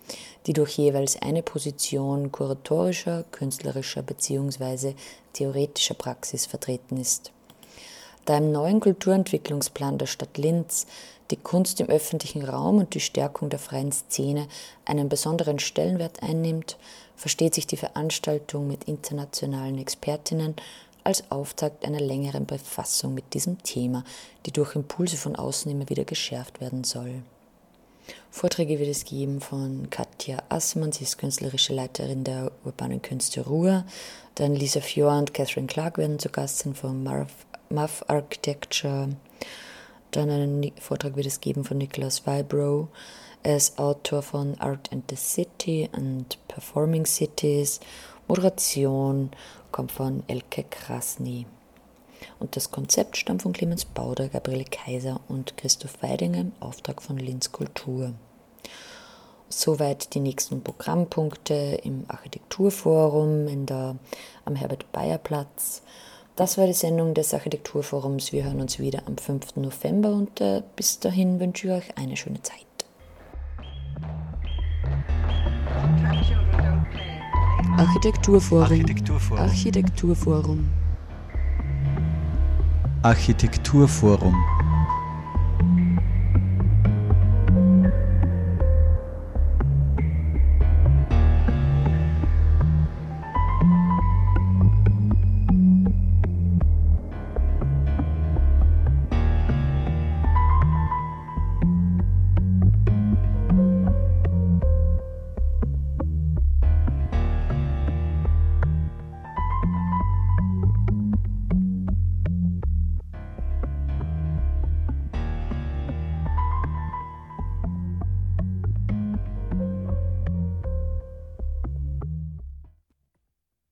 die 0.46 0.52
durch 0.52 0.78
jeweils 0.78 1.20
eine 1.20 1.42
Position 1.42 2.30
kuratorischer, 2.30 3.24
künstlerischer 3.32 4.02
bzw. 4.02 4.94
theoretischer 5.32 5.94
Praxis 5.94 6.46
vertreten 6.46 6.96
ist. 6.96 7.32
Da 8.24 8.38
im 8.38 8.50
neuen 8.50 8.80
Kulturentwicklungsplan 8.80 9.98
der 9.98 10.06
Stadt 10.06 10.36
Linz 10.36 10.86
die 11.30 11.36
Kunst 11.36 11.80
im 11.80 11.88
öffentlichen 11.88 12.44
Raum 12.44 12.78
und 12.78 12.94
die 12.94 13.00
Stärkung 13.00 13.50
der 13.50 13.58
freien 13.58 13.92
Szene 13.92 14.48
einen 14.84 15.08
besonderen 15.08 15.58
Stellenwert 15.58 16.22
einnimmt, 16.22 16.76
versteht 17.16 17.54
sich 17.54 17.66
die 17.66 17.76
Veranstaltung 17.76 18.66
mit 18.66 18.84
internationalen 18.84 19.78
Expertinnen 19.78 20.54
als 21.04 21.30
Auftakt 21.30 21.84
einer 21.84 22.00
längeren 22.00 22.46
Befassung 22.46 23.14
mit 23.14 23.32
diesem 23.34 23.62
Thema, 23.62 24.04
die 24.44 24.52
durch 24.52 24.74
Impulse 24.74 25.16
von 25.16 25.36
außen 25.36 25.70
immer 25.70 25.88
wieder 25.88 26.04
geschärft 26.04 26.60
werden 26.60 26.84
soll. 26.84 27.22
Vorträge 28.30 28.78
wird 28.78 28.90
es 28.90 29.04
geben 29.04 29.40
von 29.40 29.88
Katja 29.90 30.42
Assmann, 30.48 30.92
sie 30.92 31.04
ist 31.04 31.18
künstlerische 31.18 31.72
Leiterin 31.72 32.24
der 32.24 32.52
urbanen 32.64 33.02
Künste 33.02 33.40
Ruhr. 33.40 33.84
Dann 34.34 34.54
Lisa 34.54 34.80
Fior 34.80 35.16
und 35.18 35.32
Catherine 35.32 35.66
Clark 35.66 35.98
werden 35.98 36.18
zu 36.18 36.28
Gast 36.28 36.58
sein 36.58 36.74
von 36.74 37.02
Muff 37.70 38.04
Architecture. 38.08 39.08
Dann 40.16 40.30
einen 40.30 40.72
Vortrag 40.80 41.14
wird 41.14 41.26
es 41.26 41.42
geben 41.42 41.62
von 41.62 41.76
Nicholas 41.76 42.26
Vibro. 42.26 42.88
Er 43.42 43.58
ist 43.58 43.78
Autor 43.78 44.22
von 44.22 44.58
Art 44.58 44.90
and 44.90 45.04
the 45.10 45.16
City 45.16 45.90
und 45.94 46.38
Performing 46.48 47.04
Cities. 47.04 47.80
Moderation 48.26 49.30
kommt 49.72 49.92
von 49.92 50.22
Elke 50.26 50.64
Krasny. 50.70 51.44
Und 52.38 52.56
das 52.56 52.70
Konzept 52.70 53.18
stammt 53.18 53.42
von 53.42 53.52
Clemens 53.52 53.84
Bauder, 53.84 54.30
Gabriele 54.30 54.64
Kaiser 54.64 55.20
und 55.28 55.58
Christoph 55.58 56.02
Weidinger 56.02 56.40
im 56.40 56.52
Auftrag 56.60 57.02
von 57.02 57.18
Linz 57.18 57.52
Kultur. 57.52 58.14
Soweit 59.50 60.14
die 60.14 60.20
nächsten 60.20 60.62
Programmpunkte 60.62 61.78
im 61.84 62.06
Architekturforum 62.08 63.48
in 63.48 63.66
der, 63.66 63.96
am 64.46 64.56
Herbert-Bayer-Platz. 64.56 65.82
Das 66.36 66.58
war 66.58 66.66
die 66.66 66.74
Sendung 66.74 67.14
des 67.14 67.32
Architekturforums. 67.32 68.30
Wir 68.30 68.44
hören 68.44 68.60
uns 68.60 68.78
wieder 68.78 69.02
am 69.06 69.16
5. 69.16 69.56
November 69.56 70.10
und 70.10 70.38
äh, 70.42 70.62
bis 70.76 71.00
dahin 71.00 71.40
wünsche 71.40 71.66
ich 71.66 71.72
euch 71.72 71.96
eine 71.96 72.14
schöne 72.14 72.42
Zeit. 72.42 72.60
Architekturforum. 77.78 78.64
Architekturforum. 78.64 79.38
Architekturforum. 79.38 80.68
Architekturforum. 83.02 84.55